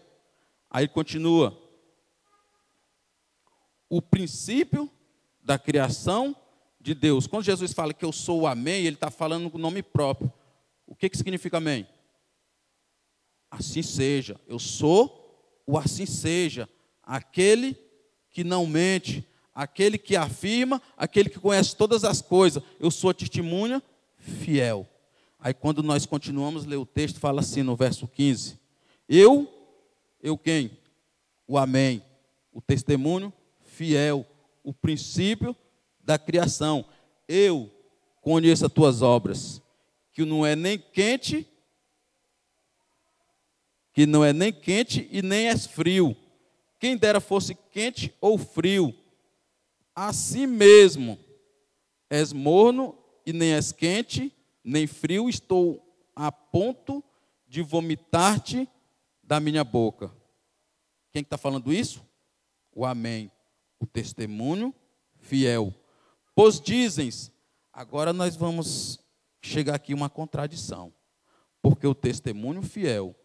Aí 0.69 0.87
continua. 0.87 1.57
O 3.89 4.01
princípio 4.01 4.89
da 5.43 5.57
criação 5.59 6.35
de 6.79 6.93
Deus. 6.93 7.27
Quando 7.27 7.43
Jesus 7.43 7.73
fala 7.73 7.93
que 7.93 8.05
eu 8.05 8.11
sou 8.11 8.41
o 8.41 8.47
Amém, 8.47 8.85
ele 8.85 8.95
está 8.95 9.11
falando 9.11 9.49
com 9.49 9.57
o 9.57 9.61
nome 9.61 9.83
próprio. 9.83 10.31
O 10.87 10.95
que, 10.95 11.09
que 11.09 11.17
significa 11.17 11.57
Amém? 11.57 11.87
Assim 13.49 13.81
seja. 13.81 14.39
Eu 14.47 14.59
sou 14.59 15.61
o 15.65 15.77
assim 15.77 16.05
seja. 16.05 16.69
Aquele 17.03 17.77
que 18.29 18.43
não 18.43 18.65
mente, 18.65 19.27
aquele 19.53 19.97
que 19.97 20.15
afirma, 20.15 20.81
aquele 20.95 21.29
que 21.29 21.39
conhece 21.39 21.75
todas 21.75 22.03
as 22.03 22.21
coisas. 22.21 22.63
Eu 22.79 22.89
sou 22.89 23.09
a 23.09 23.13
testemunha 23.13 23.83
fiel. 24.17 24.87
Aí 25.43 25.55
quando 25.55 25.81
nós 25.81 26.05
continuamos 26.05 26.65
a 26.65 26.69
ler 26.69 26.75
o 26.75 26.85
texto, 26.85 27.19
fala 27.19 27.41
assim 27.41 27.63
no 27.63 27.75
verso 27.75 28.07
15: 28.07 28.59
Eu, 29.09 29.51
eu 30.21 30.37
quem? 30.37 30.77
O 31.47 31.57
Amém. 31.57 32.03
o 32.53 32.61
testemunho 32.61 33.33
fiel, 33.63 34.25
o 34.63 34.71
princípio 34.71 35.55
da 35.99 36.19
criação. 36.19 36.85
Eu 37.27 37.71
conheço 38.21 38.67
as 38.67 38.71
tuas 38.71 39.01
obras, 39.01 39.59
que 40.11 40.23
não 40.23 40.45
é 40.45 40.55
nem 40.55 40.77
quente, 40.77 41.47
que 43.93 44.05
não 44.05 44.23
é 44.23 44.31
nem 44.31 44.53
quente 44.53 45.09
e 45.11 45.23
nem 45.23 45.47
és 45.47 45.65
frio. 45.65 46.15
Quem 46.79 46.95
dera 46.95 47.19
fosse 47.19 47.55
quente 47.71 48.13
ou 48.21 48.37
frio. 48.37 48.93
Assim 49.95 50.45
mesmo, 50.45 51.17
és 52.09 52.31
morno 52.31 52.95
e 53.25 53.33
nem 53.33 53.53
és 53.53 53.71
quente, 53.71 54.31
nem 54.63 54.87
frio, 54.87 55.29
estou 55.29 55.85
a 56.15 56.31
ponto 56.31 57.03
de 57.47 57.61
vomitar-te 57.61 58.67
da 59.23 59.39
minha 59.39 59.63
boca. 59.63 60.11
Quem 61.11 61.21
está 61.21 61.37
falando 61.37 61.73
isso? 61.73 62.05
O 62.73 62.85
Amém, 62.85 63.31
o 63.79 63.85
testemunho 63.85 64.73
fiel. 65.17 65.73
Pois 66.33 66.59
dizem, 66.59 67.09
agora 67.73 68.13
nós 68.13 68.35
vamos 68.35 68.99
chegar 69.41 69.75
aqui 69.75 69.93
uma 69.93 70.09
contradição, 70.09 70.93
porque 71.61 71.85
o 71.85 71.95
testemunho 71.95 72.61
fiel, 72.61 73.15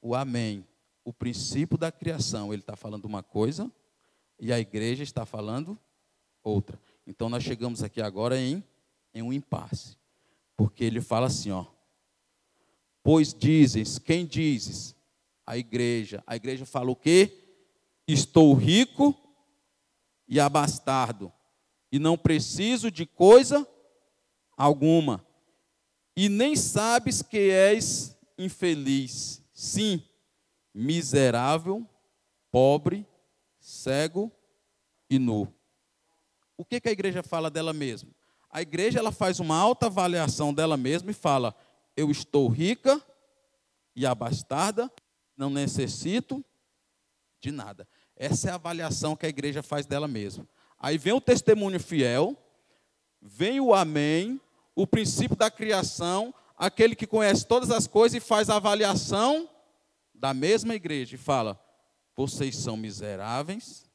o 0.00 0.14
Amém, 0.14 0.66
o 1.04 1.12
princípio 1.12 1.76
da 1.76 1.90
criação, 1.90 2.52
ele 2.52 2.62
está 2.62 2.76
falando 2.76 3.04
uma 3.04 3.22
coisa 3.22 3.70
e 4.38 4.52
a 4.52 4.58
igreja 4.58 5.02
está 5.02 5.26
falando 5.26 5.78
outra. 6.42 6.78
Então 7.06 7.28
nós 7.28 7.42
chegamos 7.42 7.82
aqui 7.82 8.00
agora 8.00 8.38
em, 8.38 8.62
em 9.18 9.22
um 9.22 9.32
impasse. 9.32 9.96
Porque 10.56 10.84
ele 10.84 11.00
fala 11.00 11.26
assim, 11.26 11.50
ó. 11.50 11.66
Pois 13.02 13.32
dizes, 13.32 13.98
quem 13.98 14.26
dizes? 14.26 14.94
A 15.46 15.56
igreja. 15.56 16.22
A 16.26 16.36
igreja 16.36 16.66
fala 16.66 16.90
o 16.90 16.96
quê? 16.96 17.32
Estou 18.06 18.54
rico 18.54 19.16
e 20.26 20.38
abastardo, 20.38 21.32
e 21.90 21.98
não 21.98 22.18
preciso 22.18 22.90
de 22.90 23.06
coisa 23.06 23.66
alguma. 24.56 25.24
E 26.14 26.28
nem 26.28 26.54
sabes 26.54 27.22
que 27.22 27.50
és 27.50 28.16
infeliz. 28.36 29.42
Sim, 29.54 30.02
miserável, 30.74 31.86
pobre, 32.50 33.06
cego 33.58 34.30
e 35.08 35.18
nu. 35.18 35.52
O 36.56 36.64
que, 36.64 36.80
que 36.80 36.88
a 36.88 36.92
igreja 36.92 37.22
fala 37.22 37.50
dela 37.50 37.72
mesma? 37.72 38.17
A 38.50 38.62
igreja 38.62 38.98
ela 38.98 39.12
faz 39.12 39.40
uma 39.40 39.56
alta 39.56 39.86
avaliação 39.86 40.52
dela 40.52 40.76
mesma 40.76 41.10
e 41.10 41.14
fala: 41.14 41.54
eu 41.96 42.10
estou 42.10 42.48
rica 42.48 43.02
e 43.94 44.06
abastada, 44.06 44.90
não 45.36 45.50
necessito 45.50 46.44
de 47.40 47.50
nada. 47.50 47.86
Essa 48.16 48.48
é 48.48 48.52
a 48.52 48.56
avaliação 48.56 49.16
que 49.16 49.26
a 49.26 49.28
igreja 49.28 49.62
faz 49.62 49.86
dela 49.86 50.08
mesma. 50.08 50.48
Aí 50.78 50.96
vem 50.96 51.12
o 51.12 51.20
testemunho 51.20 51.80
fiel, 51.80 52.36
vem 53.20 53.60
o 53.60 53.74
amém, 53.74 54.40
o 54.74 54.86
princípio 54.86 55.36
da 55.36 55.50
criação, 55.50 56.32
aquele 56.56 56.94
que 56.94 57.06
conhece 57.06 57.46
todas 57.46 57.70
as 57.70 57.86
coisas 57.86 58.16
e 58.16 58.20
faz 58.24 58.48
a 58.48 58.56
avaliação 58.56 59.48
da 60.14 60.32
mesma 60.32 60.74
igreja 60.74 61.14
e 61.14 61.18
fala: 61.18 61.60
vocês 62.14 62.56
são 62.56 62.76
miseráveis, 62.76 63.88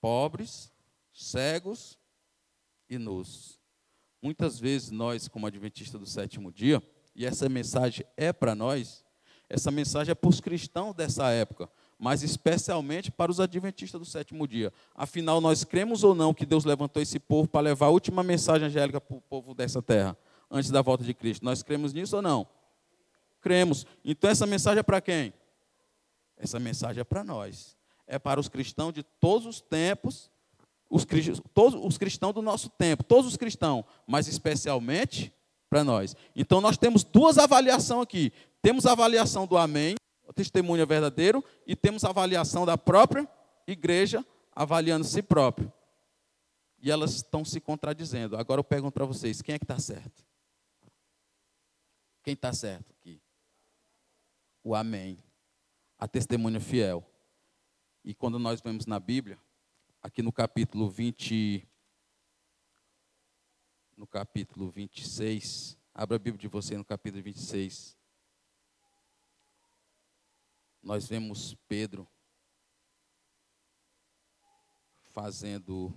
pobres, 0.00 0.72
cegos 1.12 1.98
e 2.88 2.98
nus. 2.98 3.57
Muitas 4.20 4.58
vezes 4.58 4.90
nós, 4.90 5.28
como 5.28 5.46
adventistas 5.46 6.00
do 6.00 6.06
sétimo 6.06 6.52
dia, 6.52 6.82
e 7.14 7.24
essa 7.24 7.48
mensagem 7.48 8.04
é 8.16 8.32
para 8.32 8.54
nós, 8.54 9.04
essa 9.48 9.70
mensagem 9.70 10.12
é 10.12 10.14
para 10.14 10.28
os 10.28 10.40
cristãos 10.40 10.94
dessa 10.94 11.30
época, 11.30 11.70
mas 11.98 12.22
especialmente 12.22 13.10
para 13.10 13.30
os 13.30 13.40
adventistas 13.40 13.98
do 13.98 14.04
sétimo 14.04 14.46
dia. 14.46 14.72
Afinal, 14.94 15.40
nós 15.40 15.64
cremos 15.64 16.04
ou 16.04 16.14
não 16.14 16.34
que 16.34 16.44
Deus 16.44 16.64
levantou 16.64 17.02
esse 17.02 17.18
povo 17.18 17.48
para 17.48 17.62
levar 17.62 17.86
a 17.86 17.90
última 17.90 18.22
mensagem 18.22 18.68
angélica 18.68 19.00
para 19.00 19.16
o 19.16 19.20
povo 19.22 19.54
dessa 19.54 19.80
terra, 19.80 20.16
antes 20.50 20.70
da 20.70 20.82
volta 20.82 21.02
de 21.02 21.14
Cristo? 21.14 21.44
Nós 21.44 21.62
cremos 21.62 21.92
nisso 21.92 22.16
ou 22.16 22.22
não? 22.22 22.46
Cremos. 23.40 23.86
Então 24.04 24.28
essa 24.28 24.46
mensagem 24.46 24.80
é 24.80 24.82
para 24.82 25.00
quem? 25.00 25.32
Essa 26.36 26.60
mensagem 26.60 27.00
é 27.00 27.04
para 27.04 27.24
nós. 27.24 27.76
É 28.06 28.18
para 28.18 28.38
os 28.38 28.48
cristãos 28.48 28.92
de 28.92 29.02
todos 29.02 29.46
os 29.46 29.60
tempos, 29.60 30.30
os, 30.88 31.06
todos 31.52 31.78
os 31.84 31.98
cristãos 31.98 32.34
do 32.34 32.42
nosso 32.42 32.68
tempo, 32.70 33.04
todos 33.04 33.26
os 33.26 33.36
cristãos, 33.36 33.84
mas 34.06 34.26
especialmente 34.26 35.32
para 35.68 35.84
nós. 35.84 36.16
Então 36.34 36.60
nós 36.60 36.78
temos 36.78 37.04
duas 37.04 37.38
avaliações 37.38 38.02
aqui. 38.02 38.32
Temos 38.62 38.86
a 38.86 38.92
avaliação 38.92 39.46
do 39.46 39.56
amém, 39.56 39.94
o 40.26 40.32
testemunho 40.32 40.82
é 40.82 40.86
verdadeiro, 40.86 41.44
e 41.66 41.76
temos 41.76 42.04
a 42.04 42.10
avaliação 42.10 42.66
da 42.66 42.76
própria 42.76 43.28
igreja 43.66 44.24
avaliando 44.54 45.04
si 45.04 45.22
próprio. 45.22 45.72
E 46.80 46.90
elas 46.90 47.14
estão 47.14 47.44
se 47.44 47.60
contradizendo. 47.60 48.36
Agora 48.36 48.60
eu 48.60 48.64
pergunto 48.64 48.94
para 48.94 49.04
vocês, 49.04 49.42
quem 49.42 49.54
é 49.54 49.58
que 49.58 49.64
está 49.64 49.78
certo? 49.78 50.24
Quem 52.22 52.34
está 52.34 52.52
certo 52.52 52.92
aqui? 52.92 53.20
O 54.62 54.74
amém 54.74 55.18
a 55.98 56.06
testemunha 56.06 56.60
fiel. 56.60 57.04
E 58.04 58.14
quando 58.14 58.38
nós 58.38 58.60
vemos 58.60 58.86
na 58.86 59.00
Bíblia, 59.00 59.38
aqui 60.02 60.22
no 60.22 60.32
capítulo 60.32 60.88
20, 60.88 61.68
no 63.96 64.06
capítulo 64.06 64.70
26, 64.70 65.76
abra 65.92 66.16
a 66.16 66.18
Bíblia 66.18 66.40
de 66.40 66.48
você 66.48 66.76
no 66.76 66.84
capítulo 66.84 67.22
26. 67.22 67.96
Nós 70.82 71.06
vemos 71.08 71.54
Pedro 71.66 72.08
fazendo 75.12 75.92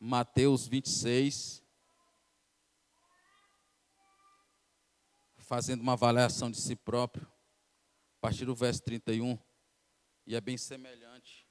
Mateus 0.00 0.66
26, 0.66 1.62
fazendo 5.38 5.80
uma 5.80 5.92
avaliação 5.92 6.50
de 6.50 6.60
si 6.60 6.74
próprio 6.74 7.30
a 8.18 8.20
partir 8.20 8.44
do 8.44 8.54
verso 8.54 8.82
31, 8.82 9.38
e 10.26 10.34
é 10.34 10.40
bem 10.40 10.56
semelhante. 10.56 11.41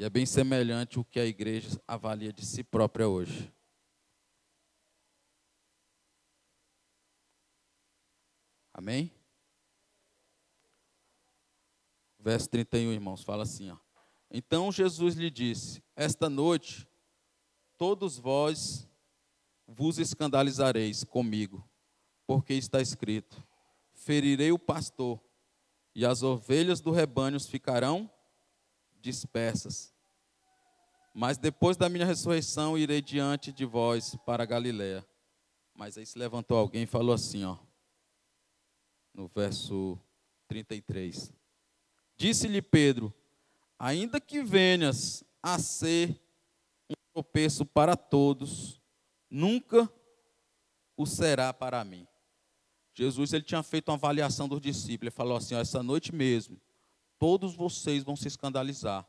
E 0.00 0.04
é 0.04 0.08
bem 0.08 0.24
semelhante 0.24 0.98
o 0.98 1.04
que 1.04 1.20
a 1.20 1.26
igreja 1.26 1.78
avalia 1.86 2.32
de 2.32 2.46
si 2.46 2.64
própria 2.64 3.06
hoje. 3.06 3.52
Amém? 8.72 9.12
Verso 12.18 12.48
31, 12.48 12.94
irmãos, 12.94 13.22
fala 13.22 13.42
assim: 13.42 13.68
ó. 13.68 13.76
Então 14.30 14.72
Jesus 14.72 15.16
lhe 15.16 15.30
disse: 15.30 15.82
Esta 15.94 16.30
noite 16.30 16.88
todos 17.76 18.18
vós 18.18 18.88
vos 19.66 19.98
escandalizareis 19.98 21.04
comigo 21.04 21.62
porque 22.26 22.54
está 22.54 22.80
escrito: 22.80 23.46
Ferirei 23.92 24.50
o 24.50 24.58
pastor, 24.58 25.22
e 25.94 26.06
as 26.06 26.22
ovelhas 26.22 26.80
do 26.80 26.90
rebanho 26.90 27.38
ficarão 27.38 28.10
dispersas. 29.00 29.89
Mas 31.12 31.38
depois 31.38 31.76
da 31.76 31.88
minha 31.88 32.06
ressurreição 32.06 32.78
irei 32.78 33.02
diante 33.02 33.52
de 33.52 33.64
vós 33.64 34.16
para 34.24 34.44
Galiléia. 34.44 35.06
Mas 35.74 35.98
aí 35.98 36.06
se 36.06 36.18
levantou 36.18 36.56
alguém 36.56 36.82
e 36.82 36.86
falou 36.86 37.14
assim, 37.14 37.44
ó, 37.44 37.56
no 39.14 39.28
verso 39.28 39.98
33. 40.48 41.32
Disse-lhe 42.16 42.60
Pedro: 42.62 43.12
Ainda 43.78 44.20
que 44.20 44.42
venhas 44.42 45.24
a 45.42 45.58
ser 45.58 46.20
um 46.88 46.94
tropeço 47.12 47.64
para 47.64 47.96
todos, 47.96 48.80
nunca 49.30 49.90
o 50.96 51.06
será 51.06 51.52
para 51.52 51.82
mim. 51.84 52.06
Jesus 52.94 53.32
ele 53.32 53.44
tinha 53.44 53.62
feito 53.62 53.88
uma 53.88 53.94
avaliação 53.94 54.48
dos 54.48 54.60
discípulos. 54.60 55.04
Ele 55.04 55.10
falou 55.10 55.36
assim: 55.36 55.54
ó, 55.54 55.60
essa 55.60 55.82
noite 55.82 56.14
mesmo, 56.14 56.60
todos 57.18 57.54
vocês 57.54 58.02
vão 58.02 58.16
se 58.16 58.28
escandalizar, 58.28 59.08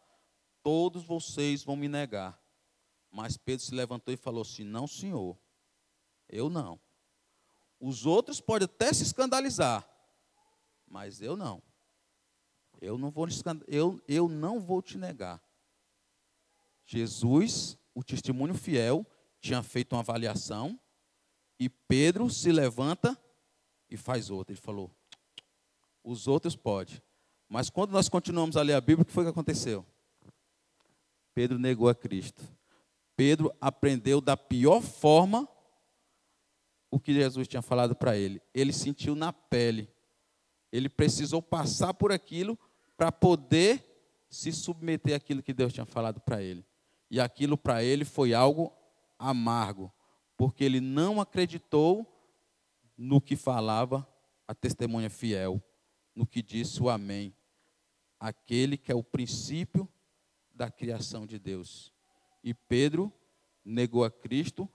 todos 0.63 1.03
vocês 1.03 1.63
vão 1.63 1.75
me 1.75 1.87
negar. 1.87 2.39
Mas 3.09 3.37
Pedro 3.37 3.65
se 3.65 3.73
levantou 3.75 4.13
e 4.13 4.17
falou 4.17 4.41
assim: 4.41 4.63
Não, 4.63 4.87
senhor, 4.87 5.37
eu 6.29 6.49
não. 6.49 6.79
Os 7.79 8.05
outros 8.05 8.39
podem 8.39 8.65
até 8.65 8.93
se 8.93 9.03
escandalizar, 9.03 9.87
mas 10.87 11.21
eu 11.21 11.35
não. 11.35 11.61
Eu 12.79 12.97
não 12.97 13.11
vou, 13.11 13.27
eu, 13.67 14.01
eu 14.07 14.27
não 14.27 14.59
vou 14.59 14.81
te 14.81 14.97
negar. 14.97 15.41
Jesus, 16.85 17.77
o 17.93 18.03
testemunho 18.03 18.55
fiel, 18.55 19.05
tinha 19.39 19.61
feito 19.61 19.93
uma 19.93 20.01
avaliação 20.01 20.79
e 21.59 21.69
Pedro 21.69 22.29
se 22.29 22.51
levanta 22.51 23.17
e 23.89 23.97
faz 23.97 24.29
outra. 24.29 24.53
Ele 24.53 24.61
falou: 24.61 24.89
os 26.03 26.27
outros 26.27 26.55
pode. 26.55 27.03
Mas 27.47 27.69
quando 27.69 27.91
nós 27.91 28.07
continuamos 28.07 28.55
a 28.55 28.61
ler 28.61 28.73
a 28.73 28.81
Bíblia, 28.81 29.03
o 29.03 29.05
que 29.05 29.11
foi 29.11 29.25
que 29.25 29.29
aconteceu? 29.29 29.85
Pedro 31.33 31.57
negou 31.57 31.89
a 31.89 31.95
Cristo. 31.95 32.43
Pedro 33.15 33.53
aprendeu 33.59 34.19
da 34.19 34.35
pior 34.35 34.81
forma 34.81 35.47
o 36.89 36.99
que 36.99 37.13
Jesus 37.13 37.47
tinha 37.47 37.61
falado 37.61 37.95
para 37.95 38.17
ele. 38.17 38.41
Ele 38.53 38.73
sentiu 38.73 39.15
na 39.15 39.31
pele. 39.31 39.89
Ele 40.71 40.89
precisou 40.89 41.41
passar 41.41 41.93
por 41.93 42.11
aquilo 42.11 42.57
para 42.97 43.11
poder 43.11 43.83
se 44.29 44.51
submeter 44.51 45.15
àquilo 45.15 45.43
que 45.43 45.53
Deus 45.53 45.73
tinha 45.73 45.85
falado 45.85 46.19
para 46.19 46.41
ele. 46.41 46.65
E 47.09 47.19
aquilo 47.19 47.57
para 47.57 47.83
ele 47.83 48.05
foi 48.05 48.33
algo 48.33 48.73
amargo, 49.19 49.91
porque 50.37 50.63
ele 50.63 50.79
não 50.79 51.19
acreditou 51.19 52.07
no 52.97 53.19
que 53.19 53.35
falava 53.35 54.07
a 54.47 54.55
testemunha 54.55 55.09
fiel, 55.09 55.61
no 56.15 56.25
que 56.25 56.41
disse 56.41 56.81
o 56.81 56.89
Amém, 56.89 57.35
aquele 58.19 58.77
que 58.77 58.91
é 58.91 58.95
o 58.95 59.03
princípio 59.03 59.87
da 60.61 60.69
criação 60.69 61.25
de 61.25 61.39
Deus. 61.39 61.91
E 62.43 62.53
Pedro 62.53 63.11
negou 63.65 64.03
a 64.03 64.11
Cristo, 64.11 64.69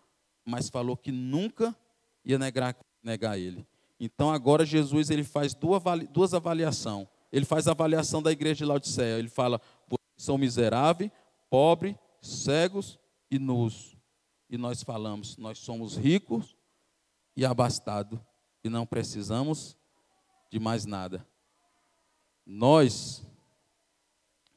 mas 0.44 0.68
falou 0.68 0.96
que 0.96 1.12
nunca 1.12 1.77
ia 2.25 2.37
negar, 2.37 2.77
negar 3.01 3.38
ele. 3.38 3.64
Então 4.01 4.33
agora 4.33 4.66
Jesus 4.66 5.11
ele 5.11 5.22
faz 5.22 5.55
duas, 5.55 5.81
duas 6.11 6.35
avaliações. 6.35 7.07
Ele 7.31 7.44
faz 7.44 7.68
a 7.68 7.70
avaliação 7.70 8.20
da 8.20 8.33
igreja 8.33 8.57
de 8.57 8.64
Laodiceia. 8.64 9.16
Ele 9.16 9.29
fala: 9.29 9.61
vocês 9.88 10.25
são 10.25 10.37
miseráveis, 10.37 11.12
pobres, 11.49 11.94
cegos 12.20 12.99
e 13.31 13.38
nus. 13.38 13.96
E 14.51 14.59
nós 14.59 14.83
falamos: 14.83 15.37
nós 15.37 15.61
somos 15.61 15.96
ricos 15.96 16.57
e 17.37 17.44
abastados 17.44 18.18
e 18.64 18.68
não 18.68 18.85
precisamos 18.85 19.77
de 20.51 20.59
mais 20.59 20.85
nada. 20.85 21.25
Nós, 22.44 23.25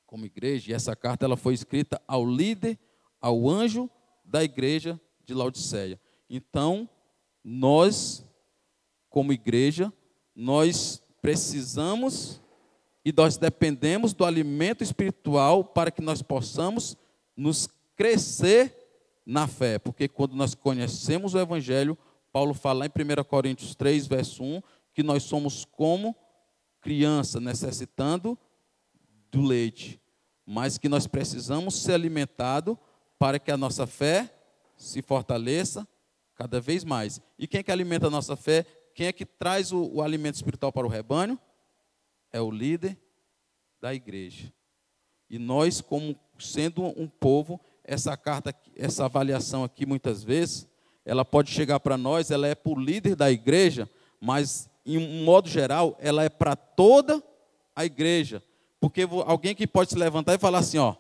como 0.10 0.26
igreja, 0.26 0.72
e 0.72 0.74
essa 0.74 0.96
carta 0.96 1.24
ela 1.24 1.38
foi 1.38 1.54
escrita 1.54 2.02
ao 2.08 2.26
líder, 2.26 2.80
ao 3.22 3.48
anjo 3.48 3.88
da 4.26 4.44
igreja 4.44 5.00
de 5.24 5.36
Laodiceia. 5.36 6.02
Então, 6.28 6.90
nós, 7.44 8.26
como 9.08 9.32
igreja, 9.32 9.94
nós 10.36 11.00
precisamos 11.22 12.42
e 13.06 13.14
nós 13.16 13.38
dependemos 13.38 14.12
do 14.12 14.26
alimento 14.26 14.84
espiritual 14.84 15.64
para 15.64 15.92
que 15.92 16.02
nós 16.02 16.24
possamos 16.24 16.98
nos 17.38 17.70
crescer 17.96 18.76
na 19.24 19.46
fé, 19.46 19.78
porque 19.78 20.08
quando 20.08 20.36
nós 20.36 20.56
conhecemos 20.56 21.36
o 21.36 21.40
Evangelho, 21.40 21.96
Paulo 22.34 22.56
fala 22.56 22.84
em 22.84 22.90
1 22.90 23.24
Coríntios 23.26 23.76
3, 23.76 24.08
verso 24.08 24.42
1, 24.44 24.60
que 24.92 25.04
nós 25.04 25.22
somos 25.22 25.66
como 25.66 26.16
criança 26.82 27.40
necessitando 27.40 28.36
do 29.32 29.42
leite, 29.42 30.02
mas 30.46 30.78
que 30.78 30.90
nós 30.90 31.08
precisamos 31.08 31.76
ser 31.76 31.94
alimentados 31.94 32.76
para 33.18 33.38
que 33.38 33.52
a 33.52 33.58
nossa 33.58 33.86
fé 33.86 34.34
se 34.76 35.02
fortaleça 35.02 35.88
cada 36.36 36.60
vez 36.62 36.84
mais. 36.84 37.22
E 37.38 37.46
quem 37.46 37.60
é 37.60 37.64
que 37.64 37.72
alimenta 37.72 38.08
a 38.08 38.10
nossa 38.10 38.36
fé? 38.36 38.66
Quem 38.96 39.08
é 39.08 39.12
que 39.12 39.26
traz 39.26 39.72
o, 39.72 39.84
o 39.94 40.02
alimento 40.02 40.36
espiritual 40.36 40.72
para 40.72 40.88
o 40.88 40.90
rebanho? 40.90 41.38
É 42.32 42.42
o 42.42 42.50
líder 42.50 42.98
da 43.82 43.94
igreja. 43.94 44.52
E 45.30 45.38
nós, 45.38 45.82
como 45.82 46.18
sendo 46.40 46.84
um 46.84 47.08
povo, 47.08 47.60
essa 47.84 48.16
carta, 48.16 48.56
essa 48.76 49.06
avaliação 49.06 49.64
aqui, 49.64 49.86
muitas 49.86 50.24
vezes, 50.24 50.68
ela 51.06 51.26
pode 51.26 51.52
chegar 51.52 51.80
para 51.80 51.98
nós, 51.98 52.32
ela 52.32 52.48
é 52.48 52.56
para 52.56 52.72
o 52.72 52.80
líder 52.80 53.16
da 53.16 53.32
igreja, 53.32 53.90
mas, 54.20 54.70
em 54.86 54.98
um 54.98 55.24
modo 55.24 55.50
geral, 55.50 55.98
ela 56.00 56.24
é 56.24 56.30
para 56.30 56.56
toda 56.56 57.22
a 57.76 57.86
igreja. 57.86 58.44
Porque 58.80 59.02
alguém 59.26 59.54
que 59.54 59.68
pode 59.68 59.92
se 59.92 59.98
levantar 59.98 60.36
e 60.36 60.40
falar 60.40 60.60
assim: 60.60 60.78
ó, 60.78 60.96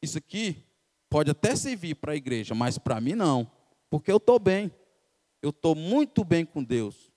isso 0.00 0.18
aqui 0.18 0.64
pode 1.08 1.30
até 1.30 1.56
servir 1.56 1.96
para 1.96 2.12
a 2.12 2.16
igreja, 2.16 2.54
mas 2.54 2.78
para 2.78 3.00
mim 3.00 3.14
não, 3.14 3.50
porque 3.90 4.10
eu 4.10 4.16
estou 4.16 4.38
bem, 4.38 4.72
eu 5.42 5.50
estou 5.50 5.74
muito 5.74 6.24
bem 6.24 6.44
com 6.44 6.62
Deus. 6.62 7.12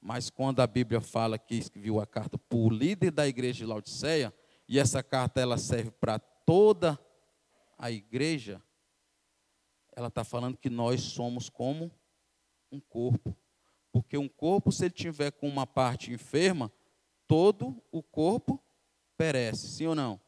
Mas 0.00 0.30
quando 0.30 0.60
a 0.60 0.66
Bíblia 0.66 1.00
fala 1.00 1.38
que 1.38 1.54
escreveu 1.54 2.00
a 2.00 2.06
carta 2.06 2.36
para 2.36 2.58
o 2.58 2.68
líder 2.68 3.12
da 3.12 3.26
igreja 3.26 3.58
de 3.58 3.66
Laodiceia, 3.66 4.34
e 4.68 4.78
essa 4.78 5.02
carta 5.02 5.40
ela 5.40 5.58
serve 5.58 5.90
para 5.90 6.18
toda 6.18 6.98
a 7.78 7.90
igreja, 7.90 8.62
ela 9.94 10.08
está 10.08 10.24
falando 10.24 10.56
que 10.56 10.70
nós 10.70 11.02
somos 11.02 11.48
como 11.48 11.90
um 12.70 12.80
corpo. 12.80 13.36
Porque 13.92 14.16
um 14.16 14.28
corpo, 14.28 14.72
se 14.72 14.84
ele 14.84 14.94
tiver 14.94 15.32
com 15.32 15.48
uma 15.48 15.66
parte 15.66 16.12
enferma, 16.12 16.72
todo 17.26 17.82
o 17.90 18.02
corpo 18.02 18.61
perece, 19.22 19.68
sim 19.68 19.86
ou 19.86 19.94
não? 19.94 20.20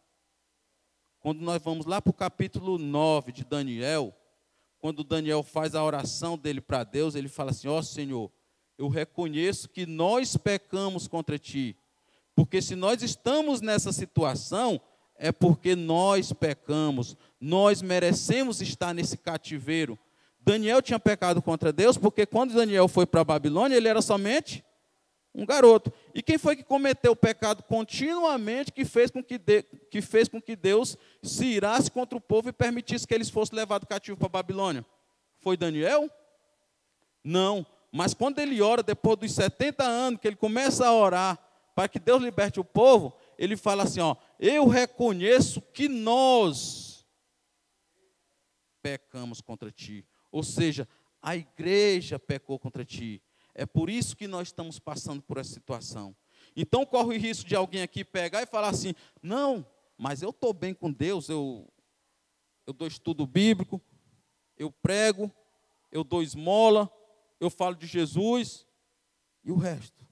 Quando 1.18 1.40
nós 1.40 1.60
vamos 1.60 1.84
lá 1.84 2.00
para 2.00 2.10
o 2.10 2.14
capítulo 2.14 2.78
9 2.78 3.32
de 3.32 3.42
Daniel, 3.42 4.14
quando 4.78 5.02
Daniel 5.02 5.42
faz 5.42 5.74
a 5.74 5.82
oração 5.82 6.38
dele 6.38 6.60
para 6.60 6.84
Deus, 6.84 7.16
ele 7.16 7.26
fala 7.26 7.50
assim: 7.50 7.66
Ó 7.66 7.78
oh, 7.78 7.82
Senhor, 7.82 8.30
eu 8.78 8.86
reconheço 8.86 9.68
que 9.68 9.84
nós 9.84 10.36
pecamos 10.36 11.08
contra 11.08 11.36
ti. 11.40 11.76
Porque 12.36 12.62
se 12.62 12.76
nós 12.76 13.02
estamos 13.02 13.60
nessa 13.60 13.90
situação, 13.90 14.80
é 15.16 15.32
porque 15.32 15.74
nós 15.74 16.32
pecamos, 16.32 17.16
nós 17.40 17.82
merecemos 17.82 18.60
estar 18.62 18.94
nesse 18.94 19.16
cativeiro. 19.16 19.98
Daniel 20.38 20.80
tinha 20.80 21.00
pecado 21.00 21.42
contra 21.42 21.72
Deus, 21.72 21.98
porque 21.98 22.26
quando 22.26 22.54
Daniel 22.54 22.86
foi 22.86 23.06
para 23.06 23.22
a 23.22 23.24
Babilônia, 23.24 23.74
ele 23.74 23.88
era 23.88 24.00
somente 24.00 24.64
um 25.34 25.44
garoto. 25.44 25.92
E 26.14 26.22
quem 26.22 26.38
foi 26.38 26.54
que 26.54 26.62
cometeu 26.62 27.12
o 27.12 27.16
pecado 27.16 27.62
continuamente 27.64 28.72
que 28.72 28.84
fez 28.84 29.10
com 29.10 29.22
que, 29.22 29.36
de, 29.36 29.62
que, 29.62 30.00
fez 30.00 30.28
com 30.28 30.40
que 30.40 30.54
Deus 30.54 30.96
se 31.22 31.46
irasse 31.46 31.90
contra 31.90 32.16
o 32.16 32.20
povo 32.20 32.48
e 32.48 32.52
permitisse 32.52 33.06
que 33.06 33.14
eles 33.14 33.28
fossem 33.28 33.56
levados 33.56 33.88
cativo 33.88 34.16
para 34.16 34.26
a 34.26 34.30
Babilônia? 34.30 34.86
Foi 35.40 35.56
Daniel? 35.56 36.08
Não. 37.22 37.66
Mas 37.90 38.14
quando 38.14 38.38
ele 38.38 38.62
ora, 38.62 38.82
depois 38.82 39.18
dos 39.18 39.32
70 39.32 39.82
anos, 39.82 40.20
que 40.20 40.28
ele 40.28 40.36
começa 40.36 40.86
a 40.86 40.94
orar 40.94 41.38
para 41.74 41.88
que 41.88 41.98
Deus 41.98 42.22
liberte 42.22 42.60
o 42.60 42.64
povo, 42.64 43.16
ele 43.36 43.56
fala 43.56 43.82
assim: 43.82 44.00
ó, 44.00 44.16
eu 44.38 44.66
reconheço 44.68 45.60
que 45.60 45.88
nós 45.88 47.06
pecamos 48.82 49.40
contra 49.40 49.70
ti. 49.70 50.06
Ou 50.30 50.42
seja, 50.42 50.88
a 51.22 51.36
igreja 51.36 52.18
pecou 52.18 52.58
contra 52.58 52.84
ti. 52.84 53.22
É 53.54 53.64
por 53.64 53.88
isso 53.88 54.16
que 54.16 54.26
nós 54.26 54.48
estamos 54.48 54.78
passando 54.78 55.22
por 55.22 55.38
essa 55.38 55.52
situação. 55.52 56.14
Então 56.56 56.84
corre 56.84 57.16
o 57.16 57.20
risco 57.20 57.48
de 57.48 57.54
alguém 57.54 57.82
aqui 57.82 58.04
pegar 58.04 58.42
e 58.42 58.46
falar 58.46 58.68
assim: 58.68 58.94
não, 59.22 59.66
mas 59.96 60.22
eu 60.22 60.30
estou 60.30 60.52
bem 60.52 60.74
com 60.74 60.92
Deus, 60.92 61.28
eu, 61.28 61.70
eu 62.66 62.72
dou 62.72 62.88
estudo 62.88 63.26
bíblico, 63.26 63.80
eu 64.56 64.70
prego, 64.70 65.30
eu 65.90 66.02
dou 66.02 66.22
esmola, 66.22 66.90
eu 67.38 67.48
falo 67.50 67.76
de 67.76 67.86
Jesus, 67.86 68.66
e 69.42 69.52
o 69.52 69.56
resto? 69.56 70.06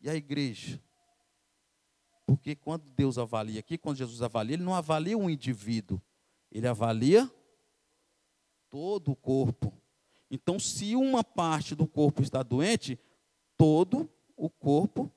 E 0.00 0.08
a 0.08 0.14
igreja? 0.14 0.82
Porque 2.26 2.56
quando 2.56 2.90
Deus 2.90 3.18
avalia 3.18 3.60
aqui, 3.60 3.76
quando 3.76 3.98
Jesus 3.98 4.22
avalia, 4.22 4.54
ele 4.54 4.62
não 4.62 4.74
avalia 4.74 5.16
um 5.16 5.28
indivíduo, 5.28 6.00
ele 6.50 6.66
avalia 6.66 7.30
todo 8.70 9.12
o 9.12 9.16
corpo. 9.16 9.72
Então, 10.34 10.58
se 10.58 10.96
uma 10.96 11.22
parte 11.22 11.76
do 11.76 11.86
corpo 11.86 12.20
está 12.20 12.42
doente, 12.42 12.98
todo 13.56 14.10
o 14.36 14.50
corpo 14.50 15.08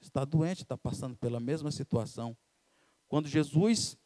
está 0.00 0.24
doente, 0.24 0.62
está 0.62 0.76
passando 0.76 1.16
pela 1.16 1.38
mesma 1.38 1.70
situação. 1.70 2.36
Quando 3.06 3.28
Jesus 3.28 3.96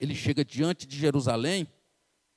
ele 0.00 0.14
chega 0.14 0.42
diante 0.42 0.86
de 0.86 0.96
Jerusalém 0.96 1.68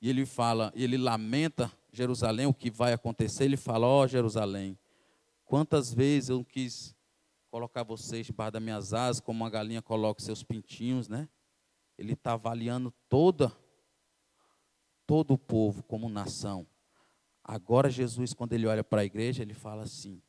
e 0.02 0.10
ele 0.10 0.26
fala, 0.26 0.70
ele 0.76 0.98
lamenta 0.98 1.72
Jerusalém 1.90 2.44
o 2.44 2.52
que 2.52 2.70
vai 2.70 2.92
acontecer, 2.92 3.44
ele 3.44 3.56
fala: 3.56 3.86
"Ó 3.86 4.04
oh, 4.04 4.06
Jerusalém, 4.06 4.78
quantas 5.46 5.94
vezes 5.94 6.28
eu 6.28 6.44
quis 6.44 6.94
colocar 7.50 7.84
vocês 7.84 8.26
debaixo 8.26 8.52
das 8.52 8.62
minhas 8.62 8.92
asas, 8.92 9.18
como 9.18 9.42
uma 9.42 9.48
galinha 9.48 9.80
coloca 9.80 10.22
seus 10.22 10.42
pintinhos, 10.42 11.08
né? 11.08 11.26
Ele 11.96 12.12
está 12.12 12.34
avaliando 12.34 12.92
toda 13.08 13.50
todo 15.06 15.34
o 15.34 15.38
povo 15.38 15.82
como 15.82 16.08
nação. 16.08 16.66
Agora, 17.42 17.88
Jesus, 17.88 18.34
quando 18.34 18.52
ele 18.52 18.66
olha 18.66 18.82
para 18.82 19.02
a 19.02 19.04
igreja, 19.04 19.42
ele 19.42 19.54
fala 19.54 19.84
assim: 19.84 20.20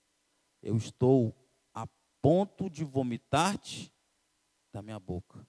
Eu 0.62 0.78
estou 0.78 1.36
a 1.74 1.88
ponto 2.22 2.70
de 2.70 2.84
vomitar-te 2.84 3.92
da 4.72 4.82
minha 4.82 5.00
boca. 5.00 5.46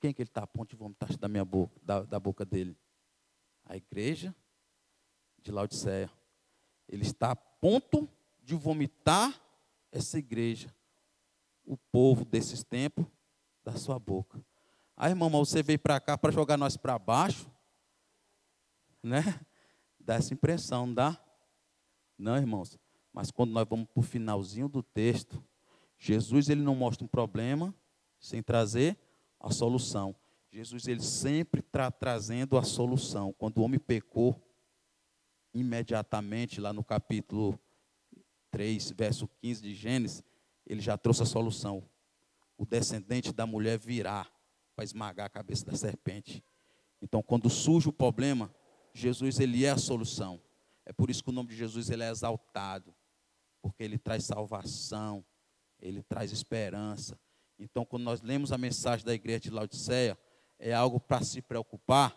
Quem 0.00 0.14
que 0.14 0.22
ele 0.22 0.30
está 0.30 0.42
a 0.42 0.46
ponto 0.46 0.70
de 0.70 0.76
vomitar-te 0.76 1.18
da 1.18 1.28
minha 1.28 1.44
boca, 1.44 1.78
da, 1.82 2.02
da 2.02 2.18
boca 2.18 2.44
dele? 2.44 2.76
A 3.64 3.76
igreja 3.76 4.34
de 5.42 5.52
Laodiceia. 5.52 6.10
Ele 6.88 7.02
está 7.02 7.32
a 7.32 7.36
ponto 7.36 8.08
de 8.42 8.54
vomitar 8.54 9.38
essa 9.92 10.18
igreja, 10.18 10.74
o 11.64 11.76
povo 11.76 12.24
desses 12.24 12.64
tempos, 12.64 13.04
da 13.62 13.76
sua 13.76 13.98
boca. 13.98 14.42
Aí, 14.96 15.10
irmão, 15.10 15.28
você 15.28 15.62
veio 15.62 15.78
para 15.78 16.00
cá 16.00 16.16
para 16.16 16.32
jogar 16.32 16.56
nós 16.56 16.76
para 16.76 16.98
baixo? 16.98 17.50
Né? 19.02 19.22
Dá 20.00 20.14
essa 20.14 20.32
impressão, 20.32 20.86
não 20.86 20.94
dá? 20.94 21.20
Não, 22.16 22.36
irmãos. 22.36 22.78
Mas 23.12 23.30
quando 23.30 23.50
nós 23.50 23.68
vamos 23.68 23.86
para 23.88 24.00
o 24.00 24.02
finalzinho 24.02 24.66
do 24.66 24.82
texto, 24.82 25.44
Jesus 25.98 26.48
ele 26.48 26.62
não 26.62 26.74
mostra 26.74 27.04
um 27.04 27.08
problema 27.08 27.74
sem 28.18 28.42
trazer 28.42 28.96
a 29.38 29.50
solução. 29.50 30.16
Jesus 30.50 30.88
ele 30.88 31.02
sempre 31.02 31.60
está 31.60 31.90
trazendo 31.90 32.56
a 32.56 32.62
solução. 32.62 33.34
Quando 33.34 33.58
o 33.58 33.62
homem 33.62 33.78
pecou, 33.78 34.40
imediatamente, 35.52 36.60
lá 36.60 36.72
no 36.72 36.82
capítulo 36.82 37.58
3, 38.50 38.92
verso 38.92 39.28
15 39.40 39.62
de 39.62 39.74
Gênesis, 39.74 40.22
ele 40.66 40.80
já 40.80 40.96
trouxe 40.96 41.22
a 41.22 41.26
solução. 41.26 41.82
O 42.56 42.64
descendente 42.64 43.32
da 43.32 43.46
mulher 43.46 43.78
virá 43.78 44.26
para 44.74 44.84
esmagar 44.84 45.26
a 45.26 45.30
cabeça 45.30 45.66
da 45.66 45.76
serpente. 45.76 46.42
Então, 47.00 47.22
quando 47.22 47.48
surge 47.48 47.88
o 47.88 47.92
problema, 47.92 48.52
Jesus 49.00 49.38
ele 49.38 49.64
é 49.64 49.70
a 49.70 49.78
solução. 49.78 50.40
É 50.84 50.92
por 50.92 51.10
isso 51.10 51.22
que 51.22 51.30
o 51.30 51.32
nome 51.32 51.50
de 51.50 51.56
Jesus 51.56 51.90
ele 51.90 52.02
é 52.02 52.10
exaltado, 52.10 52.94
porque 53.60 53.82
ele 53.82 53.98
traz 53.98 54.24
salvação, 54.24 55.24
ele 55.80 56.02
traz 56.02 56.32
esperança. 56.32 57.18
Então, 57.58 57.84
quando 57.84 58.04
nós 58.04 58.22
lemos 58.22 58.52
a 58.52 58.58
mensagem 58.58 59.04
da 59.04 59.12
igreja 59.12 59.40
de 59.40 59.50
Laodiceia, 59.50 60.18
é 60.58 60.72
algo 60.72 60.98
para 60.98 61.22
se 61.22 61.42
preocupar? 61.42 62.16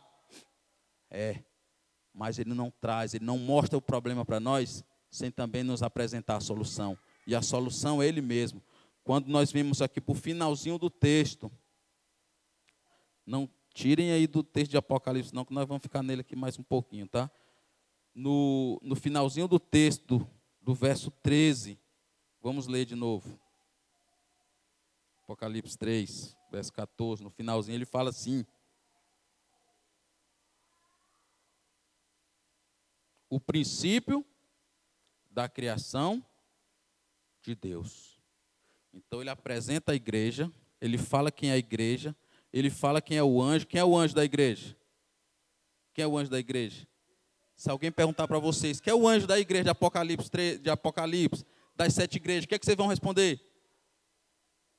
É, 1.10 1.44
mas 2.14 2.40
ele 2.40 2.54
não 2.54 2.72
traz, 2.72 3.14
ele 3.14 3.26
não 3.26 3.38
mostra 3.38 3.78
o 3.78 3.82
problema 3.82 4.24
para 4.24 4.40
nós, 4.40 4.84
sem 5.10 5.30
também 5.30 5.64
nos 5.64 5.84
apresentar 5.84 6.38
a 6.38 6.42
solução. 6.42 6.98
E 7.28 7.36
a 7.36 7.42
solução 7.42 8.02
é 8.02 8.08
ele 8.08 8.22
mesmo. 8.22 8.64
Quando 9.04 9.28
nós 9.28 9.52
vimos 9.52 9.82
aqui 9.82 10.00
para 10.00 10.14
o 10.14 10.16
finalzinho 10.16 10.78
do 10.78 10.90
texto, 10.90 11.52
não 13.26 13.50
tirem 13.74 14.12
aí 14.12 14.28
do 14.28 14.44
texto 14.44 14.72
de 14.72 14.78
Apocalipse, 14.78 15.34
não, 15.34 15.46
que 15.46 15.54
nós 15.54 15.68
vamos 15.68 15.82
ficar 15.82 16.04
nele 16.04 16.22
aqui 16.22 16.36
mais 16.36 16.58
um 16.58 16.64
pouquinho, 16.64 17.08
tá? 17.08 17.30
No, 18.14 18.80
no 18.84 18.96
finalzinho 18.96 19.48
do 19.48 19.60
texto, 19.60 20.28
do 20.62 20.74
verso 20.74 21.10
13, 21.24 21.80
vamos 22.42 22.68
ler 22.68 22.86
de 22.86 22.96
novo. 22.96 23.40
Apocalipse 25.24 25.78
3, 25.78 26.38
verso 26.52 26.74
14, 26.74 27.24
no 27.24 27.30
finalzinho 27.30 27.76
ele 27.76 27.86
fala 27.86 28.10
assim: 28.10 28.46
O 33.30 33.40
princípio 33.40 34.26
da 35.30 35.48
criação 35.48 36.24
de 37.42 37.56
Deus. 37.56 38.20
Então 38.94 39.22
ele 39.22 39.30
apresenta 39.30 39.94
a 39.94 39.96
igreja, 39.96 40.52
ele 40.82 40.98
fala 40.98 41.32
quem 41.32 41.50
é 41.50 41.54
a 41.54 41.58
igreja, 41.58 42.14
ele 42.52 42.70
fala 42.70 43.02
quem 43.02 43.18
é 43.18 43.24
o 43.24 43.42
anjo. 43.42 43.66
Quem 43.68 43.80
é 43.80 43.86
o 43.86 43.98
anjo 43.98 44.14
da 44.14 44.24
igreja? 44.24 44.76
Quem 45.94 46.04
é 46.04 46.08
o 46.08 46.18
anjo 46.18 46.30
da 46.30 46.40
igreja? 46.40 46.88
Se 47.56 47.70
alguém 47.70 47.92
perguntar 47.92 48.28
para 48.28 48.40
vocês, 48.40 48.80
quem 48.80 48.92
é 48.92 48.96
o 48.96 49.08
anjo 49.08 49.28
da 49.28 49.40
igreja 49.40 49.66
de 49.66 49.70
Apocalipse, 49.70 50.58
de 50.60 50.70
Apocalipse, 50.70 51.46
das 51.76 51.94
sete 51.94 52.16
igrejas, 52.16 52.46
o 52.46 52.48
que, 52.48 52.56
é 52.56 52.60
que 52.60 52.66
vocês 52.66 52.78
vão 52.78 52.88
responder? 52.88 53.40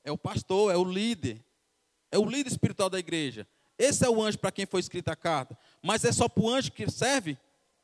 É 0.03 0.11
o 0.11 0.17
pastor, 0.17 0.71
é 0.71 0.77
o 0.77 0.83
líder. 0.83 1.43
É 2.11 2.19
o 2.19 2.25
líder 2.25 2.51
espiritual 2.51 2.89
da 2.89 2.99
igreja. 2.99 3.47
Esse 3.77 4.05
é 4.05 4.09
o 4.09 4.21
anjo 4.21 4.37
para 4.37 4.51
quem 4.51 4.65
foi 4.65 4.79
escrita 4.79 5.13
a 5.13 5.15
carta. 5.15 5.57
Mas 5.81 6.03
é 6.03 6.11
só 6.11 6.27
para 6.29 6.43
o 6.43 6.49
anjo 6.49 6.71
que 6.71 6.89
serve? 6.91 7.37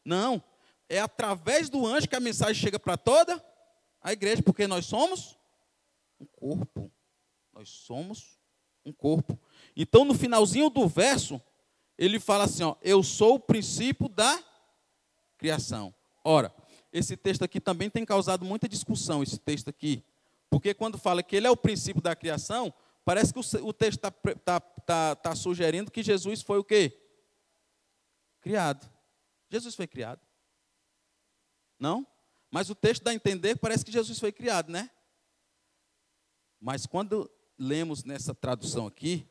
Não. 0.06 0.43
É 0.88 0.99
através 0.99 1.69
do 1.69 1.86
anjo 1.86 2.08
que 2.08 2.15
a 2.15 2.19
mensagem 2.19 2.56
chega 2.56 2.80
para 2.80 2.97
toda 2.97 3.43
a 4.02 4.12
igreja, 4.12 4.43
porque 4.43 4.67
nós 4.67 4.86
somos 4.86 5.38
um 6.19 6.25
corpo. 6.25 6.91
Nós 7.54 7.69
somos 7.69 8.39
um 8.86 8.91
corpo. 8.91 9.39
Então, 9.81 10.03
no 10.03 10.13
finalzinho 10.13 10.69
do 10.69 10.85
verso, 10.89 11.41
ele 11.97 12.19
fala 12.19 12.43
assim: 12.43 12.63
ó, 12.63 12.75
Eu 12.81 13.01
sou 13.01 13.35
o 13.35 13.39
princípio 13.39 14.09
da 14.09 14.43
criação. 15.37 15.95
Ora, 16.21 16.53
esse 16.91 17.15
texto 17.15 17.45
aqui 17.45 17.61
também 17.61 17.89
tem 17.89 18.03
causado 18.03 18.43
muita 18.43 18.67
discussão, 18.67 19.23
esse 19.23 19.39
texto 19.39 19.69
aqui. 19.69 20.03
Porque 20.49 20.73
quando 20.73 20.97
fala 20.97 21.23
que 21.23 21.33
ele 21.33 21.47
é 21.47 21.49
o 21.49 21.55
princípio 21.55 22.01
da 22.01 22.13
criação, 22.13 22.73
parece 23.05 23.31
que 23.31 23.39
o, 23.39 23.71
texto 23.71 24.03
está 24.03 24.11
tá, 24.11 24.59
tá, 24.59 25.15
tá 25.15 25.33
sugerindo 25.33 25.89
que 25.89 26.03
Jesus 26.03 26.41
foi 26.41 26.57
o 26.57 26.63
quê? 26.63 26.99
Criado. 28.41 28.91
Jesus 29.49 29.75
foi 29.75 29.87
criado. 29.87 30.19
Não? 31.79 32.05
Mas 32.51 32.69
o 32.69 32.75
texto 32.75 33.03
dá 33.03 33.11
a 33.11 33.15
entender 33.15 33.55
que 33.55 33.61
parece 33.61 33.85
que 33.85 33.93
Jesus 33.93 34.19
foi 34.19 34.33
criado, 34.33 34.69
né? 34.69 34.89
Mas 36.59 36.85
quando 36.85 37.31
lemos 37.57 38.03
nessa 38.03 38.35
tradução 38.35 38.85
aqui, 38.85 39.25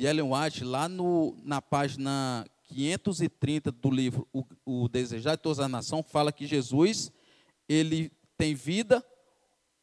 e 0.00 0.06
Ellen 0.06 0.32
White, 0.32 0.64
lá 0.64 0.88
no, 0.88 1.36
na 1.44 1.60
página 1.60 2.46
530 2.68 3.70
do 3.70 3.90
livro 3.90 4.26
o, 4.32 4.46
o 4.64 4.88
Desejar 4.88 5.36
de 5.36 5.42
Toda 5.42 5.66
a 5.66 5.68
Nação, 5.68 6.02
fala 6.02 6.32
que 6.32 6.46
Jesus, 6.46 7.12
ele 7.68 8.10
tem 8.34 8.54
vida 8.54 9.04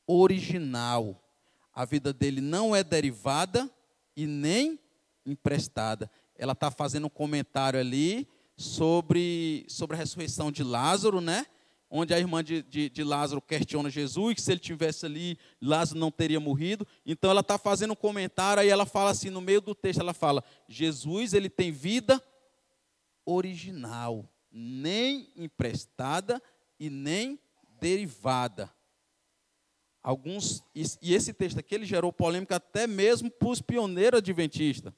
original. 0.08 1.24
A 1.72 1.86
vida 1.86 2.12
dele 2.12 2.42
não 2.42 2.76
é 2.76 2.84
derivada 2.84 3.70
e 4.16 4.26
nem 4.26 4.80
emprestada. 5.24 6.10
Ela 6.36 6.54
está 6.54 6.72
fazendo 6.72 7.06
um 7.06 7.12
comentário 7.12 7.80
ali 7.80 8.28
sobre, 8.56 9.68
sobre 9.70 9.96
a 9.98 10.00
ressurreição 10.00 10.52
de 10.52 10.64
Lázaro, 10.64 11.22
né? 11.22 11.46
Onde 11.90 12.14
a 12.14 12.20
irmã 12.20 12.44
de, 12.44 12.62
de, 12.64 12.90
de, 12.90 13.04
Lázaro 13.04 13.42
questiona 13.42 13.90
Jesus, 13.90 14.36
que 14.36 14.42
se 14.42 14.52
ele 14.52 14.60
tivesse 14.60 15.06
ali, 15.06 15.38
Lázaro 15.62 16.00
não 16.00 16.12
teria 16.12 16.40
morrido. 16.40 16.86
Então 17.06 17.30
ela 17.30 17.42
está 17.42 17.58
fazendo 17.58 17.92
um 17.92 17.96
comentário, 17.96 18.62
aí 18.62 18.70
ela 18.70 18.86
fala 18.86 19.12
assim, 19.12 19.30
no 19.30 19.42
meio 19.42 19.62
do 19.62 19.74
texto, 19.74 20.02
ela 20.02 20.14
fala, 20.14 20.44
Jesus 20.68 21.34
ele 21.34 21.50
tem 21.50 21.72
vida 21.72 22.22
original, 23.26 24.30
nem 24.52 25.32
emprestada 25.36 26.42
e 26.80 26.90
nem 26.90 27.40
derivada. 27.80 28.72
Alguns, 30.04 30.64
e 30.74 31.14
esse 31.14 31.34
texto 31.34 31.60
aqui 31.60 31.76
ele 31.76 31.86
gerou 31.86 32.14
polêmica 32.14 32.56
até 32.56 32.88
mesmo 32.88 33.30
para 33.30 33.50
os 33.50 33.62
pioneiros 33.62 34.20
adventistas. 34.20 34.94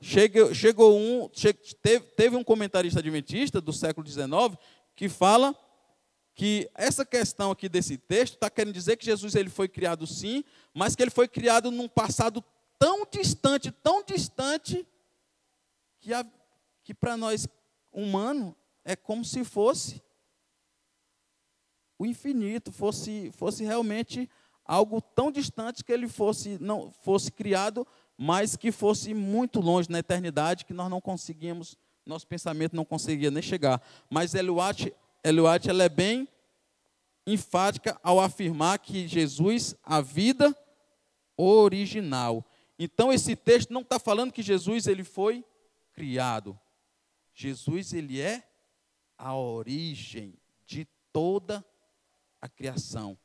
Chegou, 0.00 0.52
chegou 0.52 0.98
um, 0.98 1.30
teve, 1.80 2.04
teve 2.16 2.36
um 2.36 2.42
comentarista 2.42 2.98
adventista 2.98 3.60
do 3.60 3.72
século 3.72 4.06
XIX 4.06 4.58
que 4.96 5.08
fala 5.08 5.56
que 6.34 6.70
essa 6.74 7.04
questão 7.04 7.50
aqui 7.50 7.68
desse 7.68 7.98
texto 7.98 8.34
está 8.34 8.48
querendo 8.48 8.74
dizer 8.74 8.96
que 8.96 9.04
Jesus 9.04 9.34
ele 9.34 9.50
foi 9.50 9.68
criado 9.68 10.06
sim, 10.06 10.44
mas 10.72 10.96
que 10.96 11.02
ele 11.02 11.10
foi 11.10 11.28
criado 11.28 11.70
num 11.70 11.88
passado 11.88 12.42
tão 12.78 13.06
distante, 13.10 13.70
tão 13.70 14.02
distante, 14.02 14.86
que, 16.00 16.10
que 16.82 16.94
para 16.94 17.16
nós 17.16 17.46
humanos 17.92 18.54
é 18.84 18.96
como 18.96 19.24
se 19.24 19.44
fosse 19.44 20.02
o 21.98 22.06
infinito, 22.06 22.72
fosse, 22.72 23.30
fosse 23.32 23.62
realmente 23.62 24.28
algo 24.64 25.00
tão 25.00 25.30
distante 25.30 25.84
que 25.84 25.92
ele 25.92 26.08
fosse, 26.08 26.58
não, 26.60 26.90
fosse 26.90 27.30
criado, 27.30 27.86
mas 28.16 28.56
que 28.56 28.72
fosse 28.72 29.14
muito 29.14 29.60
longe 29.60 29.90
na 29.90 29.98
eternidade, 29.98 30.64
que 30.64 30.74
nós 30.74 30.90
não 30.90 31.00
conseguíamos, 31.00 31.76
nosso 32.04 32.26
pensamento 32.26 32.74
não 32.74 32.84
conseguia 32.84 33.30
nem 33.30 33.42
chegar. 33.42 33.80
Mas 34.10 34.34
Eliot 34.34 34.92
Eliot 35.24 35.68
ela 35.68 35.84
é 35.84 35.88
bem 35.88 36.28
enfática 37.26 37.98
ao 38.02 38.20
afirmar 38.20 38.78
que 38.78 39.06
Jesus, 39.06 39.74
a 39.82 40.00
vida 40.00 40.56
original. 41.36 42.44
Então 42.78 43.12
esse 43.12 43.36
texto 43.36 43.72
não 43.72 43.82
está 43.82 43.98
falando 43.98 44.32
que 44.32 44.42
Jesus 44.42 44.86
ele 44.86 45.04
foi 45.04 45.44
criado. 45.92 46.58
Jesus 47.34 47.92
ele 47.92 48.20
é 48.20 48.42
a 49.16 49.36
origem 49.36 50.34
de 50.66 50.86
toda 51.12 51.64
a 52.40 52.48
criação. 52.48 53.16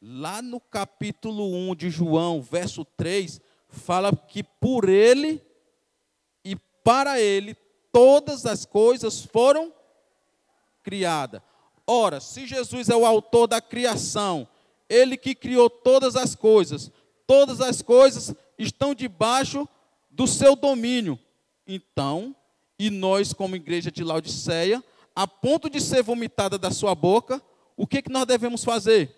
Lá 0.00 0.40
no 0.40 0.60
capítulo 0.60 1.54
1 1.70 1.76
de 1.76 1.90
João, 1.90 2.40
verso 2.40 2.84
3, 2.84 3.40
fala 3.68 4.14
que 4.14 4.42
por 4.42 4.88
ele 4.88 5.42
e 6.44 6.56
para 6.56 7.20
ele 7.20 7.54
todas 7.92 8.46
as 8.46 8.64
coisas 8.64 9.24
foram 9.24 9.72
criada. 10.84 11.42
Ora, 11.86 12.20
se 12.20 12.46
Jesus 12.46 12.88
é 12.88 12.94
o 12.94 13.06
autor 13.06 13.48
da 13.48 13.60
criação, 13.60 14.46
ele 14.88 15.16
que 15.16 15.34
criou 15.34 15.68
todas 15.68 16.14
as 16.14 16.34
coisas, 16.34 16.92
todas 17.26 17.60
as 17.60 17.82
coisas 17.82 18.34
estão 18.58 18.94
debaixo 18.94 19.66
do 20.10 20.26
seu 20.26 20.54
domínio. 20.54 21.18
Então, 21.66 22.36
e 22.78 22.90
nós, 22.90 23.32
como 23.32 23.56
igreja 23.56 23.90
de 23.90 24.04
Laodiceia, 24.04 24.84
a 25.16 25.26
ponto 25.26 25.70
de 25.70 25.80
ser 25.80 26.02
vomitada 26.02 26.58
da 26.58 26.70
sua 26.70 26.94
boca, 26.94 27.42
o 27.76 27.86
que, 27.86 28.02
que 28.02 28.12
nós 28.12 28.26
devemos 28.26 28.62
fazer? 28.62 29.14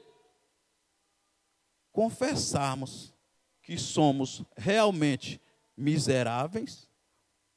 Confessarmos 1.92 3.12
que 3.62 3.76
somos 3.76 4.42
realmente 4.56 5.40
miseráveis, 5.76 6.88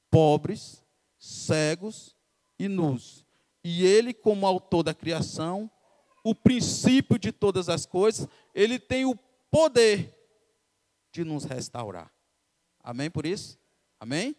pobres, 0.10 0.84
cegos 1.20 2.16
e 2.57 2.68
nus 2.68 3.29
e 3.70 3.86
ele, 3.86 4.15
como 4.15 4.47
autor 4.47 4.82
da 4.82 4.95
criação, 4.95 5.70
o 6.24 6.34
princípio 6.34 7.20
de 7.20 7.32
todas 7.32 7.70
as 7.70 7.86
coisas, 7.86 8.28
ele 8.51 8.80
tem 8.80 9.05
o 9.05 9.15
poder 9.51 10.11
de 11.11 11.24
nos 11.24 11.43
restaurar. 11.43 12.11
Amém 12.84 13.11
por 13.11 13.28
isso? 13.28 13.59
Amém? 13.99 14.36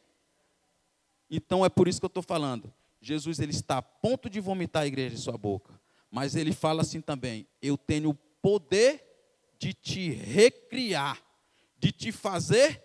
Então 1.30 1.64
é 1.64 1.68
por 1.68 1.86
isso 1.86 2.00
que 2.00 2.06
eu 2.06 2.08
estou 2.08 2.24
falando. 2.24 2.74
Jesus 3.00 3.38
ele 3.38 3.52
está 3.52 3.78
a 3.78 3.82
ponto 3.82 4.28
de 4.28 4.40
vomitar 4.40 4.82
a 4.82 4.86
igreja 4.88 5.14
de 5.14 5.22
sua 5.22 5.38
boca. 5.38 5.80
Mas 6.10 6.34
ele 6.34 6.52
fala 6.52 6.82
assim 6.82 7.00
também: 7.00 7.46
eu 7.62 7.78
tenho 7.78 8.10
o 8.10 8.14
poder 8.14 9.00
de 9.60 9.72
te 9.72 10.10
recriar, 10.10 11.22
de 11.78 11.92
te 11.92 12.10
fazer 12.10 12.82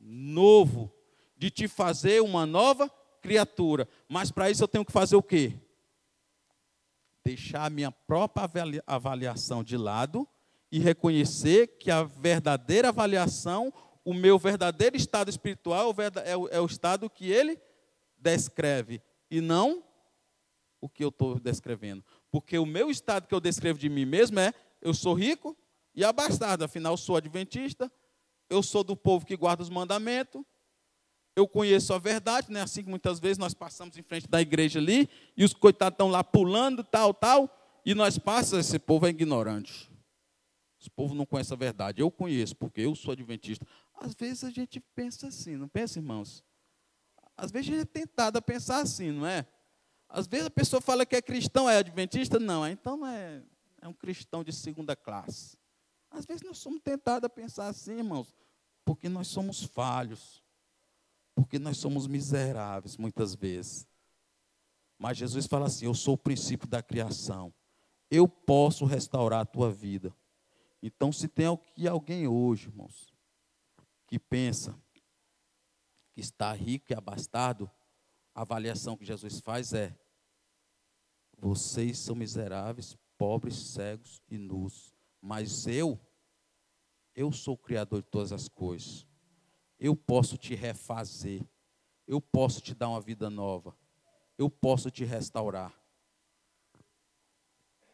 novo, 0.00 0.90
de 1.36 1.50
te 1.50 1.68
fazer 1.68 2.22
uma 2.22 2.46
nova 2.46 2.90
criatura. 3.22 3.88
Mas 4.08 4.30
para 4.30 4.50
isso 4.50 4.62
eu 4.62 4.68
tenho 4.68 4.84
que 4.84 4.92
fazer 4.92 5.16
o 5.16 5.22
quê? 5.22 5.54
deixar 7.28 7.66
a 7.66 7.70
minha 7.70 7.92
própria 7.92 8.48
avaliação 8.86 9.62
de 9.62 9.76
lado 9.76 10.26
e 10.72 10.78
reconhecer 10.78 11.78
que 11.78 11.90
a 11.90 12.02
verdadeira 12.02 12.88
avaliação, 12.88 13.70
o 14.02 14.14
meu 14.14 14.38
verdadeiro 14.38 14.96
estado 14.96 15.28
espiritual 15.28 15.94
é 16.24 16.34
o, 16.34 16.48
é 16.48 16.60
o 16.60 16.64
estado 16.64 17.10
que 17.10 17.30
ele 17.30 17.60
descreve 18.16 19.02
e 19.30 19.42
não 19.42 19.84
o 20.80 20.88
que 20.88 21.04
eu 21.04 21.10
estou 21.10 21.38
descrevendo. 21.38 22.02
Porque 22.30 22.58
o 22.58 22.64
meu 22.64 22.90
estado 22.90 23.26
que 23.26 23.34
eu 23.34 23.40
descrevo 23.40 23.78
de 23.78 23.90
mim 23.90 24.06
mesmo 24.06 24.40
é: 24.40 24.54
eu 24.80 24.94
sou 24.94 25.12
rico 25.12 25.54
e 25.94 26.02
abastado, 26.02 26.64
afinal, 26.64 26.96
sou 26.96 27.16
adventista, 27.16 27.92
eu 28.48 28.62
sou 28.62 28.82
do 28.82 28.96
povo 28.96 29.26
que 29.26 29.36
guarda 29.36 29.62
os 29.62 29.68
mandamentos, 29.68 30.42
eu 31.38 31.46
conheço 31.46 31.94
a 31.94 31.98
verdade, 31.98 32.50
né? 32.50 32.62
assim 32.62 32.82
que 32.82 32.90
muitas 32.90 33.20
vezes 33.20 33.38
nós 33.38 33.54
passamos 33.54 33.96
em 33.96 34.02
frente 34.02 34.28
da 34.28 34.40
igreja 34.40 34.78
ali, 34.78 35.08
e 35.36 35.44
os 35.44 35.52
coitados 35.52 35.94
estão 35.94 36.08
lá 36.08 36.24
pulando, 36.24 36.82
tal, 36.82 37.14
tal, 37.14 37.48
e 37.84 37.94
nós 37.94 38.18
passamos, 38.18 38.66
esse 38.66 38.78
povo 38.78 39.06
é 39.06 39.10
ignorante. 39.10 39.90
Esse 40.80 40.90
povo 40.90 41.14
não 41.14 41.24
conhece 41.24 41.52
a 41.52 41.56
verdade. 41.56 42.00
Eu 42.00 42.10
conheço, 42.10 42.54
porque 42.56 42.80
eu 42.80 42.94
sou 42.94 43.12
adventista. 43.12 43.66
Às 43.94 44.14
vezes 44.14 44.44
a 44.44 44.50
gente 44.50 44.80
pensa 44.94 45.28
assim, 45.28 45.56
não 45.56 45.68
pensa, 45.68 45.98
irmãos? 45.98 46.44
Às 47.36 47.50
vezes 47.50 47.68
a 47.68 47.72
gente 47.72 47.82
é 47.82 47.84
tentado 47.84 48.38
a 48.38 48.42
pensar 48.42 48.80
assim, 48.80 49.10
não 49.10 49.26
é? 49.26 49.46
Às 50.08 50.26
vezes 50.26 50.46
a 50.46 50.50
pessoa 50.50 50.80
fala 50.80 51.06
que 51.06 51.16
é 51.16 51.22
cristão, 51.22 51.68
é 51.68 51.76
adventista, 51.78 52.38
não, 52.38 52.66
então 52.66 52.96
não 52.96 53.06
é, 53.06 53.42
é 53.80 53.88
um 53.88 53.92
cristão 53.92 54.42
de 54.42 54.52
segunda 54.52 54.96
classe. 54.96 55.56
Às 56.10 56.24
vezes 56.24 56.42
nós 56.42 56.58
somos 56.58 56.80
tentados 56.80 57.24
a 57.24 57.28
pensar 57.28 57.68
assim, 57.68 57.98
irmãos, 57.98 58.34
porque 58.84 59.08
nós 59.08 59.28
somos 59.28 59.62
falhos, 59.62 60.42
porque 61.38 61.56
nós 61.56 61.76
somos 61.76 62.08
miseráveis 62.08 62.96
muitas 62.96 63.32
vezes. 63.32 63.86
Mas 64.98 65.16
Jesus 65.16 65.46
fala 65.46 65.66
assim: 65.66 65.84
Eu 65.84 65.94
sou 65.94 66.14
o 66.14 66.18
princípio 66.18 66.66
da 66.66 66.82
criação, 66.82 67.54
eu 68.10 68.26
posso 68.26 68.84
restaurar 68.84 69.42
a 69.42 69.46
tua 69.46 69.70
vida. 69.70 70.12
Então, 70.82 71.12
se 71.12 71.28
tem 71.28 71.46
alguém 71.88 72.26
hoje, 72.26 72.66
irmãos, 72.66 73.14
que 74.08 74.18
pensa 74.18 74.76
que 76.12 76.20
está 76.20 76.52
rico 76.52 76.86
e 76.90 76.94
abastado, 76.96 77.70
a 78.34 78.40
avaliação 78.40 78.96
que 78.96 79.04
Jesus 79.04 79.38
faz 79.38 79.72
é: 79.72 79.96
vocês 81.38 82.00
são 82.00 82.16
miseráveis, 82.16 82.98
pobres, 83.16 83.54
cegos 83.54 84.20
e 84.28 84.36
nus, 84.36 84.92
mas 85.20 85.68
eu, 85.68 86.00
eu 87.14 87.30
sou 87.30 87.54
o 87.54 87.58
Criador 87.58 88.02
de 88.02 88.08
todas 88.08 88.32
as 88.32 88.48
coisas. 88.48 89.06
Eu 89.78 89.94
posso 89.94 90.36
te 90.36 90.54
refazer, 90.54 91.42
eu 92.06 92.20
posso 92.20 92.60
te 92.60 92.74
dar 92.74 92.88
uma 92.88 93.00
vida 93.00 93.30
nova, 93.30 93.76
eu 94.36 94.50
posso 94.50 94.90
te 94.90 95.04
restaurar. 95.04 95.72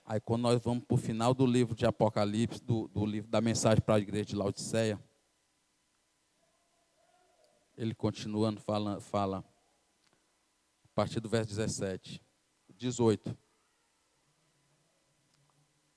Aí, 0.07 0.21
quando 0.21 0.43
nós 0.43 0.61
vamos 0.61 0.85
para 0.85 0.95
o 0.95 0.99
final 0.99 1.33
do 1.33 1.47
livro 1.47 1.75
de 1.75 1.87
Apocalipse, 1.87 2.63
do, 2.63 2.89
do 2.89 3.07
livro 3.07 3.31
da 3.31 3.41
mensagem 3.41 3.83
para 3.83 3.95
a 3.95 4.01
igreja 4.01 4.27
de 4.27 4.37
Laodiceia, 4.37 5.03
ele 7.77 7.95
continuando, 7.95 8.61
fala, 8.61 9.01
fala 9.01 9.39
a 9.39 10.89
partir 10.95 11.21
do 11.21 11.29
verso 11.29 11.49
17, 11.49 12.21
18. 12.77 13.37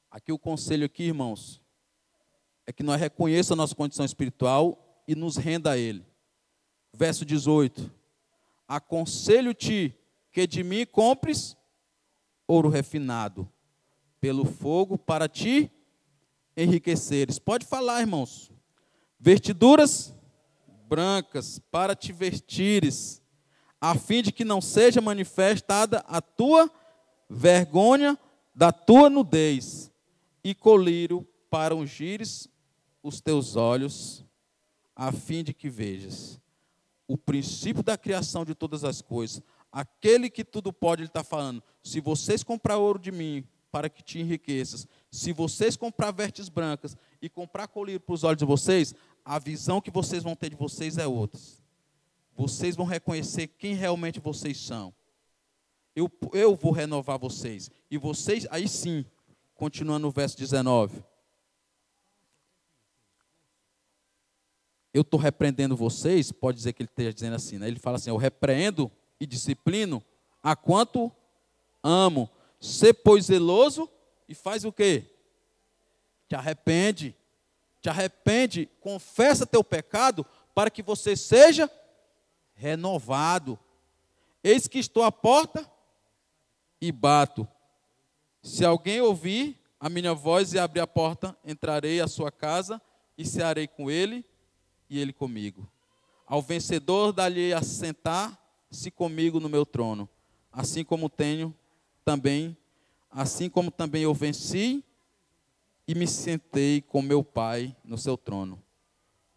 Aqui 0.10 0.32
o 0.32 0.40
conselho 0.40 0.86
aqui, 0.86 1.04
irmãos, 1.04 1.62
é 2.66 2.72
que 2.72 2.84
nós 2.84 3.00
reconheça 3.00 3.54
a 3.54 3.58
nossa 3.58 3.76
condição 3.76 4.06
espiritual 4.06 4.87
e 5.08 5.16
nos 5.16 5.38
renda 5.38 5.72
a 5.72 5.78
ele. 5.78 6.06
Verso 6.94 7.24
18. 7.24 7.92
Aconselho-te 8.68 9.96
que 10.32 10.46
de 10.46 10.64
mim 10.64 10.86
compres 10.86 11.56
ouro 12.46 12.70
refinado 12.70 13.50
pelo 14.20 14.46
fogo 14.46 14.98
para 14.98 15.30
te 15.30 15.72
enriqueceres. 16.56 17.40
Pode 17.40 17.66
falar, 17.66 18.02
irmãos. 18.02 18.52
Vestiduras 19.20 20.14
brancas 20.88 21.60
para 21.72 21.96
te 21.96 22.12
vestires 22.12 23.22
a 23.80 23.96
fim 23.96 24.22
de 24.24 24.32
que 24.32 24.44
não 24.44 24.60
seja 24.60 25.00
manifestada 25.00 26.04
a 26.08 26.20
tua 26.20 26.70
vergonha 27.30 28.18
da 28.54 28.72
tua 28.72 29.08
nudez, 29.08 29.92
e 30.44 30.56
colírio 30.56 31.28
para 31.50 31.76
ungires 31.76 32.48
os 33.04 33.22
teus 33.22 33.56
olhos, 33.56 34.26
a 34.98 35.12
fim 35.14 35.44
de 35.44 35.54
que 35.54 35.70
vejas 35.70 36.40
o 37.08 37.18
princípio 37.18 37.82
da 37.82 37.98
criação 37.98 38.44
de 38.44 38.54
todas 38.54 38.84
as 38.84 39.02
coisas, 39.02 39.42
aquele 39.72 40.30
que 40.30 40.44
tudo 40.44 40.74
pode, 40.74 41.04
ele 41.04 41.08
está 41.08 41.24
falando. 41.24 41.64
Se 41.82 42.02
vocês 42.02 42.44
comprar 42.44 42.78
ouro 42.78 43.00
de 43.00 43.14
mim, 43.14 43.46
para 43.72 43.90
que 43.90 44.04
te 44.04 44.20
enriqueças, 44.20 44.86
se 45.10 45.32
vocês 45.32 45.78
comprar 45.78 46.12
vestes 46.12 46.50
brancas 46.50 46.98
e 47.22 47.30
comprar 47.30 47.70
colírio 47.70 48.02
para 48.02 48.14
os 48.14 48.26
olhos 48.26 48.40
de 48.40 48.46
vocês, 48.46 48.94
a 49.24 49.40
visão 49.40 49.80
que 49.80 49.90
vocês 49.90 50.22
vão 50.22 50.36
ter 50.36 50.50
de 50.50 50.58
vocês 50.58 50.98
é 50.98 51.08
outra 51.08 51.40
vocês 52.38 52.76
vão 52.76 52.86
reconhecer 52.86 53.48
quem 53.48 53.74
realmente 53.74 54.20
vocês 54.20 54.60
são. 54.60 54.94
Eu, 55.96 56.10
eu 56.32 56.56
vou 56.56 56.72
renovar 56.72 57.18
vocês. 57.18 57.72
E 57.90 57.98
vocês, 57.98 58.46
aí 58.52 58.70
sim, 58.70 59.04
continuando 59.56 60.06
no 60.06 60.12
verso 60.12 60.38
19. 60.38 61.04
Eu 64.94 65.02
estou 65.02 65.20
repreendendo 65.20 65.76
vocês, 65.76 66.32
pode 66.32 66.58
dizer 66.58 66.74
que 66.74 66.82
ele 66.82 66.90
esteja 66.90 67.14
dizendo 67.14 67.36
assim, 67.36 67.58
né? 67.58 67.68
Ele 67.68 67.80
fala 67.80 67.98
assim: 67.98 68.10
Eu 68.10 68.18
repreendo 68.18 68.92
e 69.20 69.26
disciplino 69.26 70.04
a 70.42 70.56
quanto 70.56 71.12
amo. 71.84 72.30
Ser, 72.60 72.94
pois, 72.94 73.26
zeloso 73.26 73.90
e 74.28 74.34
faz 74.34 74.66
o 74.66 74.72
quê? 74.72 75.06
Te 76.28 76.36
arrepende. 76.36 77.16
Te 77.82 77.90
arrepende, 77.90 78.70
confessa 78.82 79.46
teu 79.46 79.64
pecado 79.64 80.26
para 80.54 80.70
que 80.70 80.82
você 80.82 81.16
seja 81.16 81.70
renovado. 82.56 83.58
Eis 84.44 84.68
que 84.68 84.80
estou 84.80 85.04
à 85.04 85.12
porta 85.12 85.70
e 86.82 86.92
bato. 86.92 87.48
Se 88.42 88.66
alguém 88.66 89.00
ouvir 89.00 89.60
a 89.80 89.90
minha 89.90 90.14
voz 90.14 90.54
e 90.54 90.60
abrir 90.60 90.82
a 90.82 90.88
porta, 90.88 91.38
entrarei 91.46 92.02
à 92.02 92.08
sua 92.08 92.32
casa 92.32 92.82
e 93.18 93.26
cearei 93.26 93.68
com 93.68 93.92
ele 93.92 94.26
e 94.90 95.00
ele 95.00 95.14
comigo. 95.14 95.70
Ao 96.26 96.42
vencedor 96.42 97.12
dá-lhe 97.12 97.54
a 97.54 97.62
sentar-se 97.62 98.92
comigo 98.92 99.40
no 99.40 99.50
meu 99.50 99.66
trono, 99.66 100.10
assim 100.52 100.84
como 100.84 101.10
tenho 101.10 101.56
também, 102.04 102.58
assim 103.10 103.50
como 103.50 103.72
também 103.72 104.04
eu 104.04 104.14
venci 104.14 104.84
e 105.88 105.96
me 105.96 106.06
sentei 106.06 106.82
com 106.82 107.02
meu 107.02 107.24
Pai 107.24 107.76
no 107.84 107.98
seu 107.98 108.18
trono. 108.18 108.62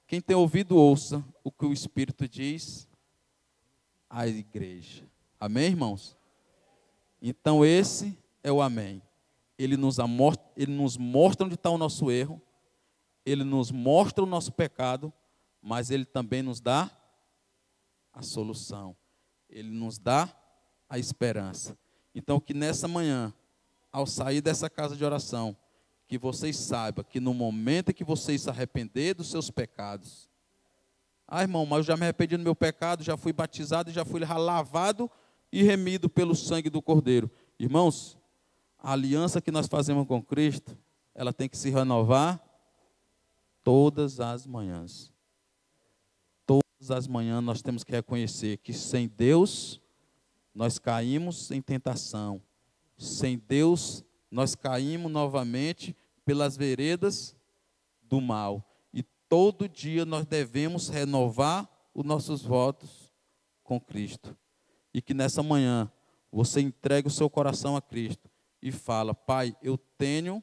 Quem 0.06 0.20
tem 0.20 0.34
ouvido, 0.34 0.76
ouça 0.76 1.24
o 1.44 1.52
que 1.52 1.64
o 1.64 1.72
Espírito 1.72 2.28
diz 2.28 2.88
à 4.08 4.26
igreja. 4.26 5.04
Amém, 5.38 5.66
irmãos? 5.66 6.16
Então, 7.22 7.64
esse 7.64 8.18
é 8.42 8.50
o 8.50 8.60
amém. 8.60 9.00
Ele 9.56 9.76
nos, 9.76 9.98
ele 10.56 10.72
nos 10.72 10.96
mostra 10.96 11.46
onde 11.46 11.54
está 11.54 11.70
o 11.70 11.78
nosso 11.78 12.10
erro, 12.10 12.42
ele 13.24 13.44
nos 13.44 13.70
mostra 13.70 14.24
o 14.24 14.26
nosso 14.26 14.50
pecado, 14.50 15.12
mas 15.62 15.90
ele 15.90 16.04
também 16.04 16.42
nos 16.42 16.60
dá 16.60 16.90
a 18.12 18.22
solução, 18.22 18.96
ele 19.48 19.70
nos 19.70 19.98
dá 19.98 20.28
a 20.88 20.98
esperança. 20.98 21.78
Então, 22.14 22.40
que 22.40 22.52
nessa 22.52 22.88
manhã, 22.88 23.32
ao 23.92 24.06
sair 24.06 24.40
dessa 24.40 24.68
casa 24.68 24.96
de 24.96 25.04
oração, 25.04 25.56
que 26.08 26.18
vocês 26.18 26.56
saibam 26.56 27.04
que 27.04 27.20
no 27.20 27.32
momento 27.32 27.90
em 27.90 27.94
que 27.94 28.02
vocês 28.02 28.42
se 28.42 28.50
arrepender 28.50 29.14
dos 29.14 29.30
seus 29.30 29.50
pecados, 29.50 30.28
ah, 31.26 31.42
irmão, 31.42 31.64
mas 31.64 31.78
eu 31.78 31.84
já 31.84 31.96
me 31.96 32.02
arrependi 32.02 32.36
do 32.36 32.42
meu 32.42 32.56
pecado, 32.56 33.04
já 33.04 33.16
fui 33.16 33.32
batizado, 33.32 33.92
já 33.92 34.04
fui 34.04 34.20
lavado 34.20 35.08
e 35.52 35.62
remido 35.62 36.08
pelo 36.08 36.34
sangue 36.34 36.68
do 36.68 36.82
Cordeiro. 36.82 37.30
Irmãos, 37.56 38.18
a 38.76 38.92
aliança 38.92 39.40
que 39.40 39.52
nós 39.52 39.68
fazemos 39.68 40.08
com 40.08 40.20
Cristo, 40.20 40.76
ela 41.14 41.32
tem 41.32 41.48
que 41.48 41.56
se 41.56 41.70
renovar 41.70 42.42
todas 43.62 44.18
as 44.18 44.46
manhãs. 44.46 45.09
Todas 46.80 46.90
as 46.90 47.06
manhãs 47.06 47.44
nós 47.44 47.62
temos 47.62 47.84
que 47.84 47.92
reconhecer 47.92 48.56
que 48.56 48.72
sem 48.72 49.06
Deus 49.06 49.80
nós 50.52 50.80
caímos 50.80 51.52
em 51.52 51.62
tentação. 51.62 52.42
Sem 52.98 53.38
Deus 53.38 54.02
nós 54.28 54.56
caímos 54.56 55.12
novamente 55.12 55.94
pelas 56.24 56.56
veredas 56.56 57.36
do 58.02 58.20
mal 58.20 58.66
todo 59.30 59.68
dia 59.68 60.04
nós 60.04 60.26
devemos 60.26 60.88
renovar 60.88 61.70
os 61.94 62.04
nossos 62.04 62.42
votos 62.42 63.14
com 63.62 63.80
Cristo. 63.80 64.36
E 64.92 65.00
que 65.00 65.14
nessa 65.14 65.40
manhã 65.40 65.90
você 66.32 66.60
entregue 66.60 67.06
o 67.06 67.12
seu 67.12 67.30
coração 67.30 67.76
a 67.76 67.80
Cristo 67.80 68.28
e 68.60 68.72
fala: 68.72 69.14
Pai, 69.14 69.56
eu 69.62 69.78
tenho 69.96 70.42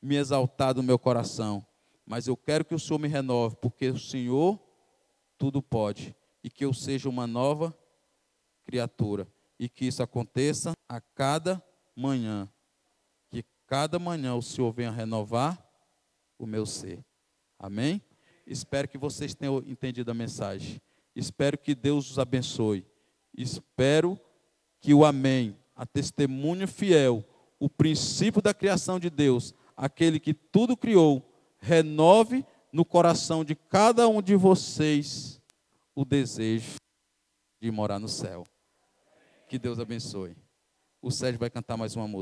me 0.00 0.16
exaltado 0.16 0.80
no 0.80 0.86
meu 0.86 0.98
coração, 0.98 1.64
mas 2.06 2.26
eu 2.26 2.36
quero 2.36 2.64
que 2.64 2.74
o 2.74 2.78
Senhor 2.78 2.98
me 2.98 3.06
renove, 3.06 3.56
porque 3.56 3.90
o 3.90 3.98
Senhor 3.98 4.58
tudo 5.38 5.62
pode 5.62 6.14
e 6.42 6.50
que 6.50 6.64
eu 6.64 6.72
seja 6.72 7.08
uma 7.08 7.26
nova 7.26 7.76
criatura 8.64 9.26
e 9.58 9.68
que 9.68 9.86
isso 9.86 10.02
aconteça 10.02 10.72
a 10.88 11.00
cada 11.00 11.62
manhã, 11.94 12.48
cada 13.66 13.98
manhã 13.98 14.34
o 14.34 14.42
Senhor 14.42 14.72
venha 14.72 14.90
renovar 14.90 15.62
o 16.38 16.46
meu 16.46 16.64
ser. 16.64 17.04
Amém? 17.58 18.00
Espero 18.46 18.88
que 18.88 18.96
vocês 18.96 19.34
tenham 19.34 19.58
entendido 19.66 20.10
a 20.10 20.14
mensagem. 20.14 20.80
Espero 21.14 21.58
que 21.58 21.74
Deus 21.74 22.10
os 22.10 22.18
abençoe. 22.18 22.86
Espero 23.36 24.18
que 24.80 24.94
o 24.94 25.04
Amém, 25.04 25.56
a 25.74 25.84
testemunha 25.84 26.66
fiel, 26.66 27.24
o 27.58 27.68
princípio 27.68 28.40
da 28.40 28.54
criação 28.54 29.00
de 29.00 29.10
Deus, 29.10 29.54
aquele 29.76 30.20
que 30.20 30.32
tudo 30.32 30.76
criou, 30.76 31.22
renove 31.58 32.44
no 32.76 32.84
coração 32.84 33.42
de 33.42 33.54
cada 33.54 34.06
um 34.06 34.20
de 34.20 34.36
vocês 34.36 35.40
o 35.94 36.04
desejo 36.04 36.76
de 37.58 37.70
morar 37.70 37.98
no 37.98 38.06
céu. 38.06 38.44
Que 39.48 39.58
Deus 39.58 39.78
abençoe. 39.78 40.36
O 41.00 41.10
Sérgio 41.10 41.40
vai 41.40 41.48
cantar 41.48 41.78
mais 41.78 41.96
uma 41.96 42.06
música. 42.06 42.14